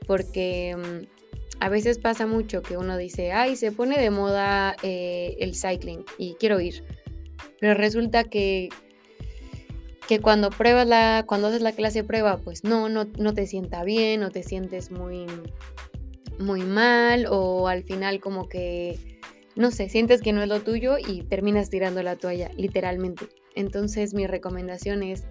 porque 0.07 0.75
mm, 0.75 1.16
a 1.61 1.69
veces 1.69 1.99
pasa 1.99 2.27
mucho 2.27 2.63
que 2.63 2.77
uno 2.77 2.97
dice, 2.97 3.33
ay, 3.33 3.57
se 3.57 3.73
pone 3.73 3.99
de 3.99 4.11
moda 4.11 4.77
eh, 4.83 5.37
el 5.41 5.55
cycling 5.55 6.05
y 6.19 6.35
quiero 6.35 6.61
ir. 6.61 6.85
Pero 7.61 7.75
resulta 7.75 8.25
que, 8.25 8.69
que 10.07 10.21
cuando 10.21 10.51
pruebas 10.51 10.87
la, 10.87 11.25
cuando 11.27 11.49
haces 11.49 11.63
la 11.63 11.73
clase 11.73 12.05
prueba, 12.05 12.39
pues 12.39 12.65
no, 12.65 12.89
no, 12.89 13.07
no 13.19 13.35
te 13.35 13.47
sienta 13.47 13.85
bien 13.85 14.23
o 14.23 14.31
te 14.31 14.43
sientes 14.43 14.91
muy, 14.91 15.27
muy 16.39 16.63
mal 16.63 17.27
o 17.31 17.69
al 17.69 17.83
final 17.85 18.21
como 18.21 18.49
que, 18.49 19.19
no 19.55 19.71
sé, 19.71 19.89
sientes 19.89 20.21
que 20.21 20.33
no 20.33 20.43
es 20.43 20.49
lo 20.49 20.61
tuyo 20.61 20.97
y 20.99 21.23
terminas 21.23 21.71
tirando 21.71 22.03
la 22.03 22.17
toalla, 22.17 22.51
literalmente. 22.57 23.27
Entonces 23.55 24.13
mi 24.13 24.27
recomendación 24.27 25.03
es 25.03 25.25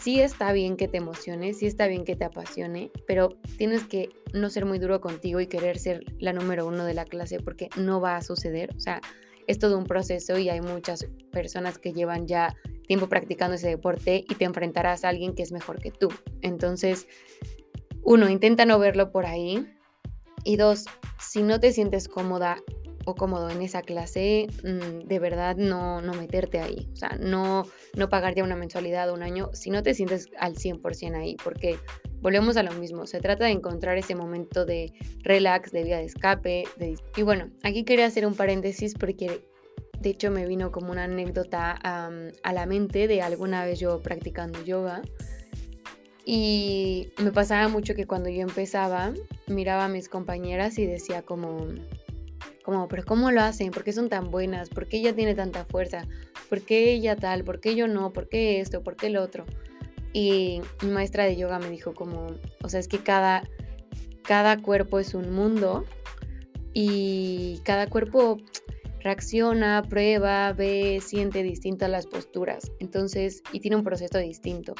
sí 0.00 0.20
está 0.20 0.52
bien 0.52 0.76
que 0.76 0.88
te 0.88 0.98
emocione, 0.98 1.54
sí 1.54 1.66
está 1.66 1.86
bien 1.86 2.04
que 2.04 2.16
te 2.16 2.24
apasione, 2.24 2.90
pero 3.06 3.30
tienes 3.56 3.84
que 3.84 4.10
no 4.32 4.50
ser 4.50 4.64
muy 4.64 4.78
duro 4.78 5.00
contigo 5.00 5.40
y 5.40 5.46
querer 5.46 5.78
ser 5.78 6.04
la 6.18 6.32
número 6.32 6.66
uno 6.66 6.84
de 6.84 6.94
la 6.94 7.04
clase 7.04 7.40
porque 7.40 7.68
no 7.76 8.00
va 8.00 8.16
a 8.16 8.22
suceder. 8.22 8.74
O 8.76 8.80
sea, 8.80 9.00
es 9.46 9.58
todo 9.58 9.78
un 9.78 9.84
proceso 9.84 10.38
y 10.38 10.48
hay 10.48 10.60
muchas 10.60 11.06
personas 11.32 11.78
que 11.78 11.92
llevan 11.92 12.26
ya 12.26 12.54
tiempo 12.86 13.08
practicando 13.08 13.56
ese 13.56 13.68
deporte 13.68 14.24
y 14.28 14.34
te 14.34 14.44
enfrentarás 14.44 15.04
a 15.04 15.08
alguien 15.08 15.34
que 15.34 15.42
es 15.42 15.52
mejor 15.52 15.80
que 15.80 15.90
tú. 15.90 16.08
Entonces, 16.42 17.06
uno, 18.02 18.28
intenta 18.28 18.66
no 18.66 18.78
verlo 18.78 19.10
por 19.10 19.26
ahí. 19.26 19.66
Y 20.44 20.56
dos, 20.56 20.84
si 21.18 21.42
no 21.42 21.60
te 21.60 21.72
sientes 21.72 22.08
cómoda 22.08 22.58
cómodo 23.14 23.50
en 23.50 23.62
esa 23.62 23.82
clase, 23.82 24.46
mm, 24.62 25.06
de 25.06 25.18
verdad 25.18 25.56
no, 25.56 26.00
no 26.00 26.14
meterte 26.14 26.60
ahí. 26.60 26.88
O 26.92 26.96
sea, 26.96 27.16
no, 27.20 27.64
no 27.96 28.08
pagar 28.08 28.34
ya 28.34 28.44
una 28.44 28.56
mensualidad 28.56 29.12
un 29.12 29.22
año 29.22 29.50
si 29.52 29.70
no 29.70 29.82
te 29.82 29.94
sientes 29.94 30.28
al 30.38 30.56
100% 30.56 31.16
ahí, 31.16 31.36
porque 31.42 31.78
volvemos 32.20 32.56
a 32.56 32.62
lo 32.62 32.72
mismo. 32.72 33.06
Se 33.06 33.20
trata 33.20 33.44
de 33.44 33.52
encontrar 33.52 33.98
ese 33.98 34.14
momento 34.14 34.64
de 34.64 34.92
relax, 35.22 35.72
de 35.72 35.84
vía 35.84 35.98
de 35.98 36.04
escape. 36.04 36.64
Y 37.16 37.22
bueno, 37.22 37.50
aquí 37.62 37.84
quería 37.84 38.06
hacer 38.06 38.26
un 38.26 38.34
paréntesis 38.34 38.94
porque 38.94 39.42
de 40.00 40.10
hecho 40.10 40.30
me 40.30 40.46
vino 40.46 40.70
como 40.70 40.92
una 40.92 41.04
anécdota 41.04 41.72
a 41.72 42.52
la 42.52 42.66
mente 42.66 43.08
de 43.08 43.22
alguna 43.22 43.64
vez 43.64 43.80
yo 43.80 44.00
practicando 44.02 44.62
yoga. 44.64 45.02
Y 46.30 47.08
me 47.22 47.32
pasaba 47.32 47.68
mucho 47.68 47.94
que 47.94 48.06
cuando 48.06 48.28
yo 48.28 48.42
empezaba, 48.42 49.14
miraba 49.46 49.86
a 49.86 49.88
mis 49.88 50.10
compañeras 50.10 50.78
y 50.78 50.84
decía 50.84 51.22
como, 51.22 51.68
como, 52.72 52.86
pero 52.86 53.02
¿cómo 53.02 53.30
lo 53.30 53.40
hacen? 53.40 53.70
¿Por 53.70 53.82
qué 53.82 53.94
son 53.94 54.10
tan 54.10 54.30
buenas? 54.30 54.68
¿Por 54.68 54.88
qué 54.88 54.98
ella 54.98 55.14
tiene 55.14 55.34
tanta 55.34 55.64
fuerza? 55.64 56.06
¿Por 56.50 56.60
qué 56.60 56.92
ella 56.92 57.16
tal? 57.16 57.42
¿Por 57.42 57.60
qué 57.60 57.74
yo 57.74 57.88
no? 57.88 58.12
¿Por 58.12 58.28
qué 58.28 58.60
esto? 58.60 58.82
¿Por 58.82 58.94
qué 58.94 59.08
lo 59.08 59.22
otro? 59.22 59.46
Y 60.12 60.60
mi 60.82 60.90
maestra 60.90 61.24
de 61.24 61.34
yoga 61.34 61.58
me 61.58 61.70
dijo 61.70 61.94
como, 61.94 62.26
o 62.62 62.68
sea, 62.68 62.78
es 62.78 62.86
que 62.86 62.98
cada, 62.98 63.42
cada 64.22 64.60
cuerpo 64.60 64.98
es 64.98 65.14
un 65.14 65.32
mundo 65.32 65.86
y 66.74 67.62
cada 67.64 67.86
cuerpo 67.86 68.36
reacciona, 69.00 69.82
prueba, 69.88 70.52
ve, 70.52 71.00
siente 71.02 71.42
distintas 71.42 71.88
las 71.88 72.06
posturas. 72.06 72.70
Entonces, 72.80 73.42
y 73.50 73.60
tiene 73.60 73.76
un 73.78 73.82
proceso 73.82 74.18
distinto. 74.18 74.74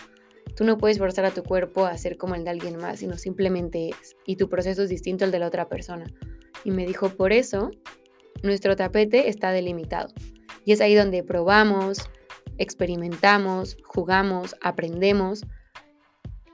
Tú 0.56 0.64
no 0.64 0.76
puedes 0.76 0.98
forzar 0.98 1.24
a 1.24 1.30
tu 1.30 1.42
cuerpo 1.42 1.86
a 1.86 1.96
ser 1.96 2.18
como 2.18 2.34
el 2.34 2.44
de 2.44 2.50
alguien 2.50 2.76
más, 2.76 2.98
sino 2.98 3.16
simplemente 3.16 3.88
es. 3.88 4.14
Y 4.26 4.36
tu 4.36 4.50
proceso 4.50 4.82
es 4.82 4.90
distinto 4.90 5.24
al 5.24 5.30
de 5.30 5.38
la 5.38 5.46
otra 5.46 5.70
persona. 5.70 6.04
Y 6.64 6.70
me 6.70 6.86
dijo, 6.86 7.10
por 7.10 7.32
eso 7.32 7.70
nuestro 8.42 8.76
tapete 8.76 9.28
está 9.28 9.50
delimitado. 9.50 10.08
Y 10.64 10.72
es 10.72 10.80
ahí 10.80 10.94
donde 10.94 11.22
probamos, 11.22 12.10
experimentamos, 12.58 13.76
jugamos, 13.84 14.56
aprendemos. 14.60 15.44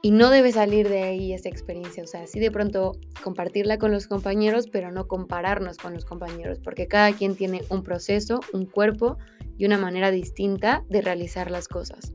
Y 0.02 0.10
no 0.10 0.28
debe 0.28 0.52
salir 0.52 0.88
de 0.88 1.02
ahí 1.02 1.32
esa 1.32 1.48
experiencia. 1.48 2.04
O 2.04 2.06
sea, 2.06 2.26
sí 2.26 2.38
de 2.38 2.50
pronto 2.50 2.92
compartirla 3.22 3.78
con 3.78 3.90
los 3.90 4.06
compañeros, 4.06 4.68
pero 4.70 4.92
no 4.92 5.08
compararnos 5.08 5.78
con 5.78 5.94
los 5.94 6.04
compañeros, 6.04 6.60
porque 6.62 6.86
cada 6.86 7.12
quien 7.12 7.36
tiene 7.36 7.62
un 7.70 7.82
proceso, 7.82 8.40
un 8.52 8.66
cuerpo 8.66 9.16
y 9.56 9.64
una 9.64 9.78
manera 9.78 10.10
distinta 10.10 10.84
de 10.88 11.00
realizar 11.00 11.50
las 11.50 11.68
cosas. 11.68 12.12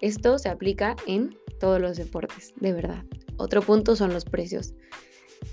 Esto 0.00 0.38
se 0.38 0.48
aplica 0.48 0.96
en 1.06 1.36
todos 1.58 1.80
los 1.80 1.96
deportes, 1.96 2.52
de 2.56 2.72
verdad. 2.72 3.04
Otro 3.36 3.62
punto 3.62 3.96
son 3.96 4.12
los 4.12 4.24
precios. 4.24 4.74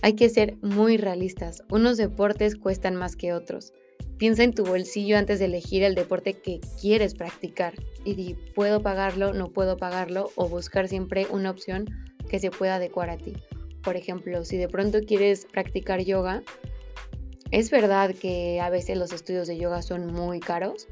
Hay 0.02 0.14
que 0.14 0.30
ser 0.30 0.58
muy 0.62 0.98
realistas. 0.98 1.64
Unos 1.70 1.98
deportes 1.98 2.56
cuestan 2.56 2.96
más 2.96 3.16
que 3.16 3.34
otros. 3.34 3.74
Piensa 4.18 4.44
en 4.44 4.54
tu 4.54 4.64
bolsillo 4.64 5.18
antes 5.18 5.40
de 5.40 5.46
elegir 5.46 5.84
el 5.84 5.96
deporte 5.96 6.34
que 6.34 6.60
quieres 6.80 7.16
practicar 7.16 7.74
y 8.06 8.14
di, 8.16 8.36
¿puedo 8.54 8.82
pagarlo? 8.82 9.34
¿No 9.34 9.50
puedo 9.52 9.78
pagarlo? 9.78 10.32
O 10.36 10.48
buscar 10.48 10.88
siempre 10.88 11.26
una 11.32 11.50
opción 11.50 11.86
que 12.30 12.40
se 12.40 12.52
pueda 12.52 12.76
adecuar 12.76 13.10
a 13.10 13.18
ti. 13.18 13.34
Por 13.84 13.96
ejemplo, 13.96 14.46
si 14.46 14.58
de 14.58 14.68
pronto 14.68 15.00
quieres 15.02 15.46
practicar 15.52 16.02
yoga, 16.02 16.44
es 17.50 17.72
verdad 17.72 18.14
que 18.14 18.62
a 18.62 18.70
veces 18.70 18.98
los 18.98 19.12
estudios 19.12 19.48
de 19.48 19.58
yoga 19.58 19.82
son 19.82 20.08
muy 20.08 20.40
caros, 20.40 20.88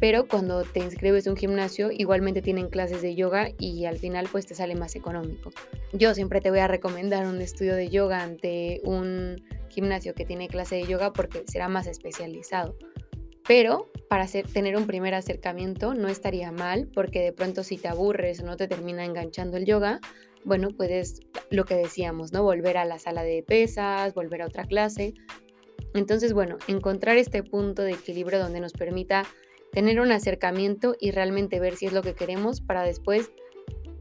pero 0.00 0.28
cuando 0.28 0.62
te 0.62 0.80
inscribes 0.80 1.26
a 1.26 1.30
un 1.30 1.36
gimnasio 1.36 1.90
igualmente 1.90 2.42
tienen 2.42 2.68
clases 2.68 3.02
de 3.02 3.14
yoga 3.14 3.50
y 3.58 3.84
al 3.86 3.98
final 3.98 4.28
pues 4.30 4.46
te 4.46 4.54
sale 4.54 4.74
más 4.74 4.96
económico. 4.96 5.50
Yo 5.92 6.14
siempre 6.14 6.40
te 6.40 6.50
voy 6.50 6.60
a 6.60 6.68
recomendar 6.68 7.26
un 7.26 7.40
estudio 7.40 7.74
de 7.74 7.88
yoga 7.88 8.22
ante 8.22 8.80
un 8.84 9.42
gimnasio 9.68 10.14
que 10.14 10.24
tiene 10.24 10.48
clase 10.48 10.76
de 10.76 10.84
yoga 10.84 11.12
porque 11.12 11.44
será 11.46 11.68
más 11.68 11.86
especializado. 11.86 12.76
Pero 13.46 13.90
para 14.08 14.26
tener 14.26 14.76
un 14.76 14.86
primer 14.86 15.14
acercamiento 15.14 15.94
no 15.94 16.08
estaría 16.08 16.52
mal 16.52 16.88
porque 16.94 17.22
de 17.22 17.32
pronto 17.32 17.64
si 17.64 17.78
te 17.78 17.88
aburres 17.88 18.40
o 18.40 18.44
no 18.44 18.56
te 18.56 18.68
termina 18.68 19.04
enganchando 19.04 19.56
el 19.56 19.64
yoga, 19.64 20.00
bueno, 20.44 20.68
puedes, 20.70 21.20
lo 21.50 21.64
que 21.64 21.74
decíamos, 21.74 22.32
¿no? 22.32 22.42
Volver 22.42 22.76
a 22.76 22.84
la 22.84 22.98
sala 22.98 23.22
de 23.22 23.42
pesas, 23.42 24.14
volver 24.14 24.42
a 24.42 24.46
otra 24.46 24.64
clase. 24.64 25.14
Entonces, 25.94 26.32
bueno, 26.32 26.58
encontrar 26.68 27.16
este 27.16 27.42
punto 27.42 27.82
de 27.82 27.92
equilibrio 27.92 28.38
donde 28.38 28.60
nos 28.60 28.72
permita 28.72 29.24
tener 29.78 30.00
un 30.00 30.10
acercamiento 30.10 30.96
y 30.98 31.12
realmente 31.12 31.60
ver 31.60 31.76
si 31.76 31.86
es 31.86 31.92
lo 31.92 32.02
que 32.02 32.16
queremos 32.16 32.60
para 32.60 32.82
después, 32.82 33.30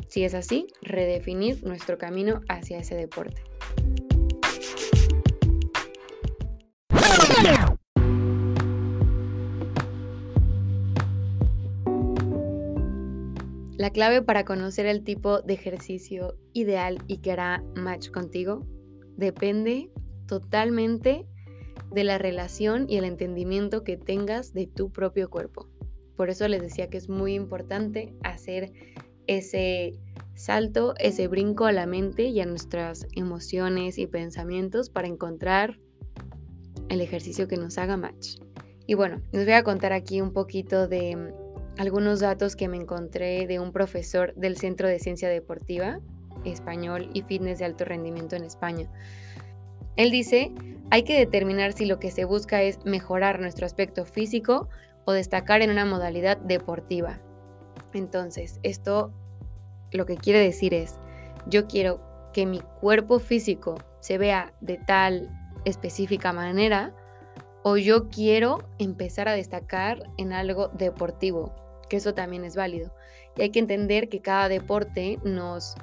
si 0.08 0.24
es 0.24 0.34
así, 0.34 0.66
redefinir 0.82 1.64
nuestro 1.64 2.00
camino 2.00 2.42
hacia 2.50 2.80
ese 2.80 2.96
deporte. 2.96 3.44
La 13.78 13.92
clave 13.92 14.24
para 14.24 14.46
conocer 14.46 14.88
el 14.88 15.04
tipo 15.04 15.44
de 15.44 15.54
ejercicio 15.54 16.40
ideal 16.54 16.98
y 17.06 17.20
que 17.20 17.34
hará 17.34 17.64
match 17.76 18.10
contigo 18.10 18.66
depende 19.16 19.92
totalmente 20.26 21.28
de 21.92 22.04
la 22.04 22.18
relación 22.18 22.86
y 22.90 22.98
el 22.98 23.06
entendimiento 23.06 23.84
que 23.84 23.98
tengas 23.98 24.54
de 24.54 24.68
tu 24.68 24.92
propio 24.92 25.30
cuerpo. 25.30 25.68
Por 26.16 26.30
eso 26.30 26.48
les 26.48 26.62
decía 26.62 26.90
que 26.90 26.98
es 26.98 27.10
muy 27.10 27.36
importante 27.36 28.14
hacer 28.24 28.72
ese 29.28 30.00
salto, 30.36 30.94
ese 31.00 31.28
brinco 31.28 31.66
a 31.66 31.72
la 31.72 31.86
mente 31.86 32.26
y 32.26 32.40
a 32.40 32.46
nuestras 32.46 33.08
emociones 33.16 33.98
y 33.98 34.08
pensamientos 34.08 34.90
para 34.90 35.08
encontrar 35.08 35.80
el 36.90 37.02
ejercicio 37.02 37.48
que 37.48 37.58
nos 37.58 37.78
haga 37.78 37.98
match. 37.98 38.38
Y 38.86 38.94
bueno, 38.94 39.22
les 39.32 39.46
voy 39.46 39.54
a 39.54 39.64
contar 39.64 39.94
aquí 39.94 40.22
un 40.22 40.32
poquito 40.32 40.88
de 40.88 41.34
algunos 41.78 42.20
datos 42.22 42.56
que 42.56 42.68
me 42.68 42.78
encontré 42.78 43.46
de 43.46 43.60
un 43.60 43.72
profesor 43.72 44.34
del 44.36 44.58
Centro 44.58 44.88
de 44.88 45.00
Ciencia 45.00 45.30
Deportiva, 45.30 46.00
Español 46.46 47.10
y 47.14 47.22
Fitness 47.24 47.60
de 47.60 47.66
Alto 47.66 47.86
Rendimiento 47.86 48.36
en 48.36 48.44
España. 48.44 48.90
Él 49.98 50.12
dice, 50.12 50.54
hay 50.90 51.04
que 51.04 51.18
determinar 51.18 51.74
si 51.74 51.86
lo 51.86 52.00
que 52.00 52.12
se 52.12 52.26
busca 52.26 52.62
es 52.62 52.84
mejorar 52.86 53.40
nuestro 53.40 53.66
aspecto 53.66 54.06
físico 54.06 54.70
o 55.06 55.12
destacar 55.12 55.62
en 55.62 55.70
una 55.70 55.86
modalidad 55.86 56.38
deportiva. 56.38 57.20
Entonces, 57.94 58.60
esto 58.64 59.12
lo 59.92 60.06
que 60.06 60.18
quiere 60.18 60.40
decir 60.40 60.74
es, 60.74 61.00
yo 61.48 61.68
quiero 61.68 62.02
que 62.34 62.46
mi 62.46 62.60
cuerpo 62.82 63.20
físico 63.20 63.76
se 64.00 64.18
vea 64.18 64.54
de 64.62 64.78
tal 64.78 65.30
específica 65.66 66.34
manera 66.34 66.94
o 67.64 67.78
yo 67.78 68.10
quiero 68.10 68.60
empezar 68.78 69.28
a 69.28 69.34
destacar 69.34 70.04
en 70.18 70.34
algo 70.34 70.70
deportivo 70.70 71.54
que 71.88 71.98
eso 71.98 72.14
también 72.14 72.44
es 72.44 72.56
válido. 72.56 72.94
Y 73.36 73.42
hay 73.42 73.50
que 73.50 73.60
entender 73.60 74.10
que 74.10 74.22
cada 74.22 74.50
deporte 74.50 75.20
nos 75.24 75.76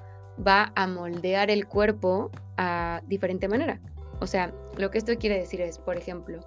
va 0.46 0.72
a 0.74 0.86
moldear 0.86 1.50
el 1.50 1.66
cuerpo 1.66 2.30
a 2.56 3.02
diferente 3.06 3.48
manera. 3.48 3.80
O 4.20 4.27
sea, 4.27 4.53
lo 4.77 4.90
que 4.90 4.98
esto 4.98 5.16
quiere 5.18 5.38
decir 5.38 5.61
es, 5.61 5.79
por 5.79 5.96
ejemplo, 5.96 6.40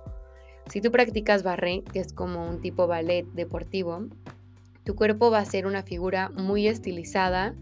si 0.69 0.81
tú 0.81 0.91
practicas 0.91 1.43
barré, 1.43 1.83
que 1.83 1.99
es 1.99 2.13
como 2.13 2.47
un 2.47 2.61
tipo 2.61 2.87
ballet 2.87 3.25
deportivo, 3.33 4.07
tu 4.83 4.95
cuerpo 4.95 5.31
va 5.31 5.39
a 5.39 5.45
ser 5.45 5.65
una 5.65 5.83
figura 5.83 6.29
muy 6.29 6.67
estilizada, 6.67 7.55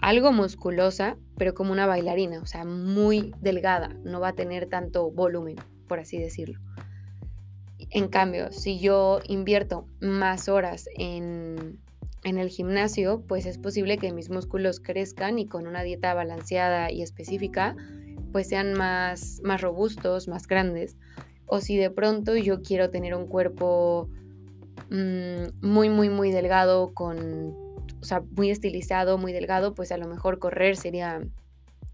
algo 0.00 0.32
musculosa, 0.32 1.16
pero 1.36 1.54
como 1.54 1.72
una 1.72 1.86
bailarina, 1.86 2.40
o 2.40 2.46
sea, 2.46 2.64
muy 2.64 3.32
delgada, 3.40 3.88
no 4.04 4.20
va 4.20 4.28
a 4.28 4.32
tener 4.34 4.66
tanto 4.66 5.10
volumen, 5.10 5.56
por 5.88 5.98
así 5.98 6.18
decirlo. 6.18 6.60
En 7.90 8.08
cambio, 8.08 8.52
si 8.52 8.78
yo 8.78 9.20
invierto 9.26 9.86
más 10.00 10.48
horas 10.48 10.88
en, 10.96 11.78
el 12.22 12.48
gimnasio, 12.48 13.22
pues 13.26 13.46
es 13.46 13.56
posible 13.56 13.96
que 13.96 14.12
mis 14.12 14.28
músculos 14.28 14.80
crezcan 14.80 15.38
y 15.38 15.46
con 15.46 15.66
una 15.66 15.82
dieta 15.82 16.12
balanceada 16.12 16.90
y 16.92 17.00
específica, 17.00 17.74
pues 18.32 18.48
sean 18.48 18.74
más, 18.74 19.40
más 19.42 19.60
robustos, 19.60 20.28
más 20.28 20.46
grandes. 20.46 20.96
O 21.46 21.60
si 21.60 21.76
de 21.76 21.90
pronto 21.90 22.36
yo 22.36 22.62
quiero 22.62 22.90
tener 22.90 23.14
un 23.14 23.26
cuerpo 23.26 24.08
mm, 24.90 25.66
muy, 25.66 25.88
muy, 25.88 26.08
muy 26.08 26.30
delgado, 26.30 26.92
con, 26.94 27.54
o 28.00 28.04
sea, 28.04 28.22
muy 28.36 28.50
estilizado, 28.50 29.18
muy 29.18 29.32
delgado, 29.32 29.74
pues 29.74 29.92
a 29.92 29.98
lo 29.98 30.06
mejor 30.06 30.38
correr 30.38 30.76
sería, 30.76 31.20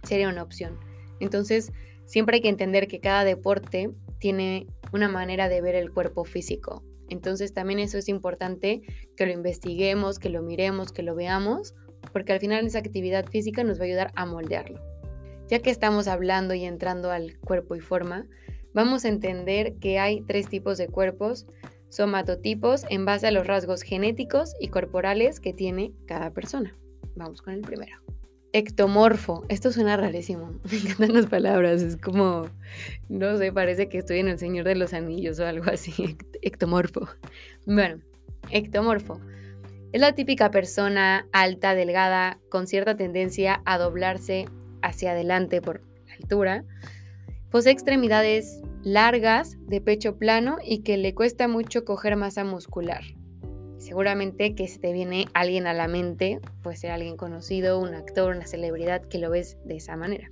sería 0.03 0.29
una 0.29 0.42
opción. 0.42 0.79
Entonces, 1.20 1.73
siempre 2.07 2.37
hay 2.37 2.42
que 2.42 2.49
entender 2.49 2.88
que 2.88 3.01
cada 3.01 3.25
deporte 3.25 3.90
tiene 4.18 4.66
una 4.92 5.09
manera 5.09 5.49
de 5.49 5.61
ver 5.61 5.75
el 5.75 5.92
cuerpo 5.92 6.25
físico. 6.25 6.83
Entonces 7.09 7.53
también 7.53 7.79
eso 7.79 7.99
es 7.99 8.09
importante 8.09 8.83
que 9.16 9.27
lo 9.27 9.33
investiguemos, 9.33 10.18
que 10.18 10.31
lo 10.31 10.42
miremos, 10.42 10.92
que 10.92 11.03
lo 11.03 11.14
veamos, 11.14 11.75
porque 12.12 12.33
al 12.33 12.40
final 12.40 12.66
esa 12.66 12.79
actividad 12.79 13.27
física 13.27 13.64
nos 13.64 13.79
va 13.79 13.83
a 13.83 13.87
ayudar 13.87 14.12
a 14.14 14.27
moldearlo. 14.27 14.94
Ya 15.49 15.59
que 15.59 15.71
estamos 15.71 16.09
hablando 16.09 16.55
y 16.55 16.65
entrando 16.65 17.11
al 17.11 17.39
cuerpo 17.39 17.77
y 17.77 17.81
forma, 17.81 18.27
vamos 18.73 19.05
a 19.05 19.09
entender 19.09 19.75
que 19.81 19.99
hay 19.99 20.23
tres 20.23 20.49
tipos 20.49 20.79
de 20.79 20.89
cuerpos 20.89 21.47
somatotipos 21.91 22.85
en 22.91 23.05
base 23.05 23.27
a 23.27 23.31
los 23.31 23.47
rasgos 23.47 23.83
genéticos 23.83 24.55
y 24.59 24.69
corporales 24.69 25.41
que 25.41 25.53
tiene 25.53 25.93
cada 26.07 26.31
persona. 26.31 26.75
Vamos 27.15 27.43
con 27.43 27.55
el 27.55 27.61
primero. 27.61 27.99
Ectomorfo. 28.53 29.45
Esto 29.49 29.71
suena 29.71 29.97
rarísimo. 29.97 30.61
Me 30.71 30.79
encantan 30.79 31.13
las 31.13 31.27
palabras. 31.27 31.83
Es 31.83 31.97
como, 31.97 32.47
no 33.09 33.37
sé, 33.37 33.53
parece 33.53 33.89
que 33.89 33.99
estoy 33.99 34.21
en 34.21 34.29
El 34.29 34.39
Señor 34.39 34.65
de 34.65 34.77
los 34.77 34.95
Anillos 34.95 35.39
o 35.41 35.47
algo 35.47 35.71
así. 35.71 36.17
Ectomorfo. 36.43 37.09
Bueno, 37.67 38.01
ectomorfo. 38.51 39.21
Es 39.93 40.01
la 40.01 40.15
típica 40.15 40.51
persona 40.51 41.27
alta, 41.33 41.75
delgada, 41.75 42.39
con 42.49 42.67
cierta 42.67 42.97
tendencia 42.97 43.63
a 43.65 43.79
doblarse 43.79 44.47
hacia 44.85 45.12
adelante 45.12 45.61
por 45.61 45.81
la 46.07 46.14
altura. 46.14 46.64
Posee 47.51 47.73
extremidades 47.73 48.61
largas, 48.83 49.57
de 49.66 49.81
pecho 49.81 50.16
plano 50.16 50.59
y 50.62 50.81
que 50.83 50.97
le 50.97 51.14
cuesta 51.14 51.49
mucho 51.49 51.85
coger 51.85 52.16
masa 52.16 52.44
muscular. 52.44 53.03
Seguramente 53.79 54.55
que 54.55 54.68
se 54.68 54.79
te 54.79 54.92
viene 54.92 55.27
alguien 55.35 55.66
a 55.66 55.75
la 55.75 55.88
mente, 55.88 56.40
puede 56.62 56.77
ser 56.77 56.90
alguien 56.90 57.16
conocido, 57.16 57.81
un 57.81 57.94
actor, 57.94 58.35
una 58.35 58.47
celebridad 58.47 59.03
que 59.03 59.18
lo 59.18 59.31
ves 59.31 59.57
de 59.64 59.77
esa 59.77 59.97
manera. 59.97 60.29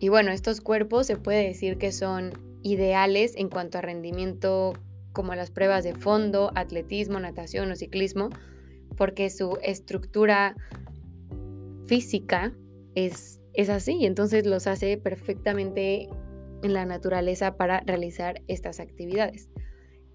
Y 0.00 0.08
bueno, 0.08 0.32
estos 0.32 0.60
cuerpos 0.60 1.06
se 1.06 1.16
puede 1.16 1.46
decir 1.46 1.78
que 1.78 1.92
son 1.92 2.32
ideales 2.62 3.34
en 3.36 3.48
cuanto 3.48 3.78
a 3.78 3.82
rendimiento 3.82 4.74
como 5.12 5.34
las 5.34 5.50
pruebas 5.50 5.84
de 5.84 5.94
fondo, 5.94 6.50
atletismo, 6.54 7.20
natación 7.20 7.70
o 7.70 7.76
ciclismo, 7.76 8.30
porque 8.96 9.30
su 9.30 9.58
estructura 9.62 10.56
física 11.86 12.52
es, 12.94 13.41
es 13.54 13.68
así, 13.68 14.06
entonces 14.06 14.46
los 14.46 14.66
hace 14.66 14.96
perfectamente 14.96 16.08
en 16.62 16.72
la 16.72 16.86
naturaleza 16.86 17.56
para 17.56 17.80
realizar 17.80 18.42
estas 18.48 18.80
actividades. 18.80 19.48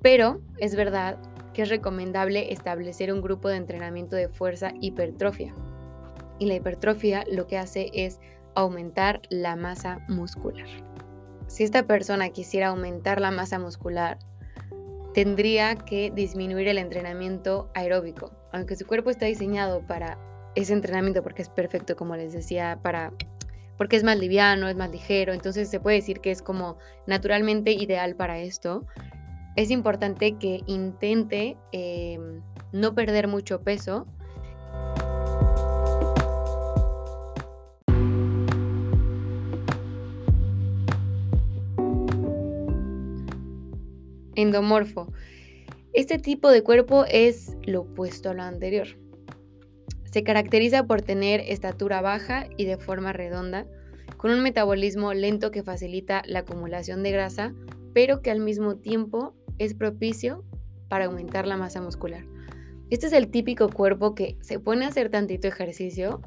Pero 0.02 0.42
es 0.58 0.76
verdad 0.76 1.18
que 1.54 1.64
es 1.64 1.70
recomendable 1.70 2.52
establecer 2.54 3.12
un 3.12 3.22
grupo 3.22 3.50
de 3.50 3.58
entrenamiento 3.58 4.16
de 4.16 4.30
fuerza 4.30 4.74
hipertrofia. 4.80 5.54
Y 6.40 6.46
la 6.46 6.56
hipertrofia 6.56 7.24
lo 7.32 7.48
que 7.48 7.58
hace 7.58 7.90
es 7.94 8.20
aumentar 8.56 9.22
la 9.30 9.56
masa 9.56 10.06
muscular. 10.08 10.68
Si 11.48 11.64
esta 11.64 11.88
persona 11.88 12.30
quisiera 12.30 12.68
aumentar 12.68 13.22
la 13.22 13.32
masa 13.32 13.58
muscular, 13.58 14.20
tendría 15.14 15.76
que 15.76 16.12
disminuir 16.12 16.68
el 16.68 16.78
entrenamiento 16.78 17.72
aeróbico. 17.74 18.32
Aunque 18.52 18.76
su 18.76 18.86
cuerpo 18.86 19.10
está 19.10 19.26
diseñado 19.26 19.82
para 19.88 20.20
ese 20.58 20.74
entrenamiento 20.74 21.22
porque 21.22 21.44
es 21.44 21.50
perfecto, 21.50 21.96
como 21.96 22.16
les 22.16 22.34
decía, 22.34 22.80
para 22.82 23.14
porque 23.78 23.96
es 23.96 24.04
más 24.04 24.18
liviano, 24.18 24.68
es 24.68 24.76
más 24.76 24.90
ligero, 24.90 25.34
entonces 25.34 25.70
se 25.70 25.80
puede 25.80 25.98
decir 25.98 26.20
que 26.20 26.32
es 26.32 26.42
como 26.42 26.78
naturalmente 27.06 27.74
ideal 27.74 28.16
para 28.16 28.40
esto. 28.40 28.88
Es 29.56 29.70
importante 29.70 30.36
que 30.38 30.62
intente 30.66 31.58
em, 31.72 32.42
no 32.72 32.96
perder 32.96 33.28
mucho 33.28 33.62
peso. 33.62 34.08
Endomorfo. 44.34 45.14
Este 45.94 46.18
tipo 46.18 46.50
de 46.50 46.64
cuerpo 46.64 47.06
es 47.06 47.56
lo 47.64 47.82
opuesto 47.82 48.32
a 48.32 48.34
lo 48.34 48.42
anterior. 48.42 48.88
Se 50.18 50.24
caracteriza 50.24 50.88
por 50.88 51.04
tener 51.04 51.42
estatura 51.42 52.02
baja 52.02 52.48
y 52.58 52.66
de 52.66 52.78
forma 52.78 53.14
redonda, 53.14 53.68
con 54.18 54.32
un 54.32 54.42
metabolismo 54.42 55.14
lento 55.14 55.52
que 55.52 55.62
facilita 55.62 56.24
la 56.26 56.40
acumulación 56.40 57.04
de 57.04 57.12
grasa, 57.12 57.54
pero 57.94 58.24
que 58.24 58.32
al 58.32 58.40
mismo 58.40 58.78
tiempo 58.78 59.36
es 59.60 59.76
propicio 59.76 60.44
para 60.90 61.06
aumentar 61.06 61.46
la 61.46 61.56
masa 61.56 61.84
muscular. 61.84 62.26
Este 62.90 63.06
es 63.06 63.14
el 63.14 63.30
típico 63.30 63.70
cuerpo 63.70 64.16
que 64.16 64.40
se 64.42 64.60
pone 64.60 64.86
a 64.86 64.88
hacer 64.88 65.12
tantito 65.12 65.48
ejercicio 65.48 66.20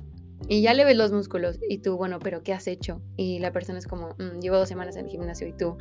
y 0.48 0.62
ya 0.62 0.72
le 0.72 0.84
ves 0.84 0.96
los 0.96 1.10
músculos 1.10 1.58
y 1.68 1.78
tú, 1.78 1.96
bueno, 1.96 2.20
pero 2.20 2.44
¿qué 2.44 2.52
has 2.52 2.68
hecho? 2.68 3.02
Y 3.16 3.40
la 3.40 3.50
persona 3.50 3.80
es 3.80 3.88
como, 3.88 4.10
mm, 4.20 4.38
llevo 4.40 4.56
dos 4.56 4.68
semanas 4.68 4.94
en 4.94 5.06
el 5.06 5.10
gimnasio 5.10 5.48
y 5.48 5.52
tú, 5.52 5.76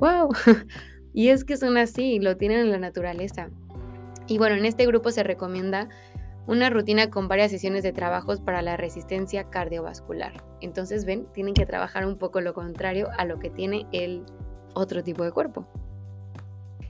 wow. 0.00 0.28
y 1.14 1.28
es 1.28 1.44
que 1.44 1.56
son 1.56 1.78
así, 1.78 2.18
lo 2.18 2.36
tienen 2.36 2.58
en 2.58 2.70
la 2.70 2.78
naturaleza. 2.78 3.48
Y 4.26 4.36
bueno, 4.36 4.54
en 4.54 4.66
este 4.66 4.86
grupo 4.86 5.10
se 5.10 5.22
recomienda 5.22 5.88
una 6.46 6.70
rutina 6.70 7.10
con 7.10 7.28
varias 7.28 7.50
sesiones 7.50 7.82
de 7.82 7.92
trabajos 7.92 8.40
para 8.40 8.62
la 8.62 8.76
resistencia 8.76 9.44
cardiovascular. 9.50 10.32
Entonces, 10.60 11.04
ven, 11.04 11.26
tienen 11.32 11.54
que 11.54 11.66
trabajar 11.66 12.06
un 12.06 12.16
poco 12.16 12.40
lo 12.40 12.54
contrario 12.54 13.08
a 13.16 13.24
lo 13.24 13.38
que 13.38 13.50
tiene 13.50 13.86
el 13.92 14.24
otro 14.74 15.02
tipo 15.02 15.24
de 15.24 15.32
cuerpo. 15.32 15.66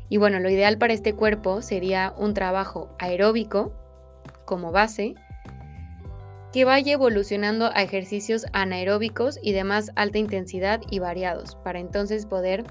Y 0.08 0.16
bueno, 0.16 0.38
lo 0.40 0.50
ideal 0.50 0.78
para 0.78 0.92
este 0.92 1.14
cuerpo 1.14 1.62
sería 1.62 2.14
un 2.18 2.34
trabajo 2.34 2.88
aeróbico 2.98 3.72
como 4.44 4.72
base, 4.72 5.14
que 6.52 6.64
vaya 6.64 6.92
evolucionando 6.92 7.70
a 7.74 7.82
ejercicios 7.82 8.46
anaeróbicos 8.52 9.40
y 9.42 9.52
de 9.52 9.64
más 9.64 9.90
alta 9.96 10.18
intensidad 10.18 10.80
y 10.88 11.00
variados, 11.00 11.56
para 11.56 11.80
entonces 11.80 12.26
poder 12.26 12.64